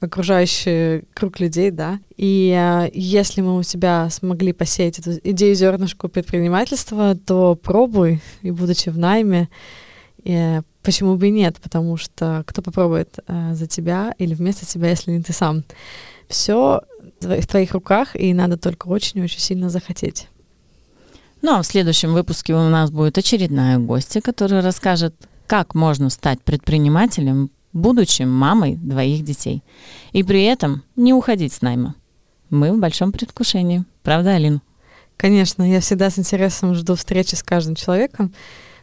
окружающий 0.00 1.04
круг 1.14 1.38
людей, 1.38 1.70
да. 1.70 2.00
И 2.16 2.52
а, 2.52 2.90
если 2.92 3.40
мы 3.40 3.56
у 3.56 3.62
себя 3.62 4.10
смогли 4.10 4.52
посеять 4.52 4.98
эту 4.98 5.12
идею 5.22 5.54
зернышку 5.54 6.08
предпринимательства, 6.08 7.14
то 7.14 7.54
пробуй, 7.54 8.20
и 8.42 8.50
будучи 8.50 8.88
в 8.88 8.98
найме, 8.98 9.48
и, 10.24 10.62
почему 10.82 11.14
бы 11.14 11.28
и 11.28 11.30
нет, 11.30 11.58
потому 11.62 11.96
что 11.96 12.42
кто 12.44 12.60
попробует 12.60 13.20
а, 13.28 13.54
за 13.54 13.68
тебя 13.68 14.12
или 14.18 14.34
вместо 14.34 14.66
тебя, 14.66 14.90
если 14.90 15.12
не 15.12 15.22
ты 15.22 15.32
сам. 15.32 15.62
Все 16.26 16.80
в 17.20 17.46
твоих 17.46 17.72
руках, 17.72 18.16
и 18.16 18.32
надо 18.34 18.56
только 18.56 18.88
очень-очень 18.88 19.40
сильно 19.40 19.70
захотеть. 19.70 20.28
Ну 21.42 21.54
а 21.54 21.62
в 21.62 21.66
следующем 21.66 22.12
выпуске 22.12 22.54
у 22.54 22.68
нас 22.68 22.90
будет 22.90 23.16
очередная 23.16 23.78
гостья, 23.78 24.20
которая 24.20 24.62
расскажет, 24.62 25.14
как 25.46 25.74
можно 25.74 26.10
стать 26.10 26.40
предпринимателем, 26.42 27.50
будучи 27.72 28.22
мамой 28.22 28.76
двоих 28.76 29.24
детей. 29.24 29.62
И 30.12 30.22
при 30.22 30.44
этом 30.44 30.82
не 30.96 31.14
уходить 31.14 31.52
с 31.52 31.62
найма. 31.62 31.94
Мы 32.50 32.72
в 32.72 32.78
большом 32.78 33.12
предвкушении. 33.12 33.84
Правда, 34.02 34.34
Алин? 34.34 34.60
Конечно, 35.16 35.62
я 35.62 35.80
всегда 35.80 36.10
с 36.10 36.18
интересом 36.18 36.74
жду 36.74 36.94
встречи 36.94 37.34
с 37.34 37.42
каждым 37.42 37.74
человеком, 37.74 38.32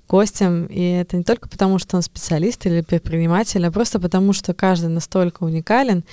гостем, 0.08 0.66
и 0.66 0.82
это 0.82 1.18
не 1.18 1.24
только 1.24 1.50
потому, 1.50 1.80
что 1.80 1.98
он 1.98 2.02
специалист 2.02 2.66
или 2.66 2.82
предприниматель, 2.82 3.66
а 3.66 3.72
просто 3.72 4.00
потому, 4.00 4.34
что 4.34 4.54
каждый 4.54 4.90
настолько 4.90 5.44
уникален, 5.44 6.04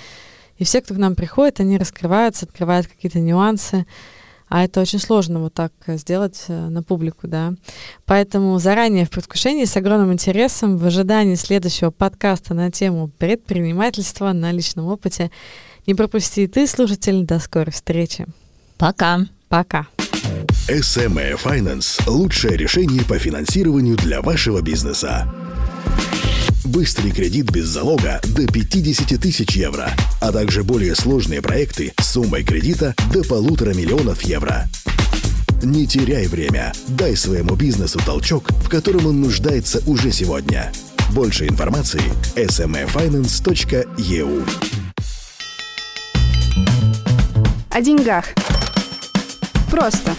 и 0.57 0.63
все, 0.63 0.81
кто 0.81 0.93
к 0.93 0.97
нам 0.97 1.15
приходит, 1.15 1.59
они 1.59 1.77
раскрываются, 1.77 2.45
открывают 2.45 2.87
какие-то 2.87 3.19
нюансы. 3.19 3.85
А 4.47 4.63
это 4.63 4.79
очень 4.79 4.99
сложно 4.99 5.39
вот 5.39 5.53
так 5.53 5.73
э, 5.87 5.97
сделать 5.97 6.45
э, 6.47 6.67
на 6.69 6.83
публику, 6.83 7.27
да. 7.27 7.53
Поэтому 8.05 8.57
заранее 8.59 9.05
в 9.05 9.09
предвкушении 9.09 9.65
с 9.65 9.75
огромным 9.75 10.13
интересом, 10.13 10.77
в 10.77 10.85
ожидании 10.85 11.33
следующего 11.33 11.89
подкаста 11.89 12.53
на 12.53 12.71
тему 12.71 13.09
предпринимательства 13.17 14.33
на 14.33 14.51
личном 14.51 14.85
опыте. 14.85 15.31
Не 15.87 15.95
пропусти 15.95 16.47
ты, 16.47 16.67
слушатель. 16.67 17.25
До 17.25 17.39
скорой 17.39 17.71
встречи. 17.71 18.27
Пока. 18.77 19.21
Пока. 19.49 19.87
SME 20.67 21.39
Finance– 21.43 22.01
лучшее 22.07 22.57
решение 22.57 23.03
по 23.03 23.17
финансированию 23.17 23.95
для 23.97 24.21
вашего 24.21 24.61
бизнеса. 24.61 25.27
Быстрый 26.65 27.11
кредит 27.11 27.51
без 27.51 27.65
залога 27.65 28.19
до 28.23 28.47
50 28.47 29.21
тысяч 29.21 29.55
евро, 29.55 29.91
а 30.19 30.31
также 30.31 30.63
более 30.63 30.95
сложные 30.95 31.41
проекты 31.41 31.93
с 31.99 32.13
суммой 32.13 32.43
кредита 32.43 32.95
до 33.13 33.23
полутора 33.23 33.75
миллионов 33.75 34.23
евро. 34.23 34.67
Не 35.61 35.85
теряй 35.85 36.25
время. 36.25 36.73
Дай 36.87 37.15
своему 37.15 37.55
бизнесу 37.55 37.99
толчок, 38.03 38.49
в 38.63 38.69
котором 38.69 39.05
он 39.05 39.21
нуждается 39.21 39.83
уже 39.85 40.11
сегодня. 40.11 40.71
Больше 41.11 41.47
информации– 41.47 42.01
smafinance.eu 42.35 44.49
О 47.69 47.81
деньгах. 47.81 48.25
Просто. 49.69 50.15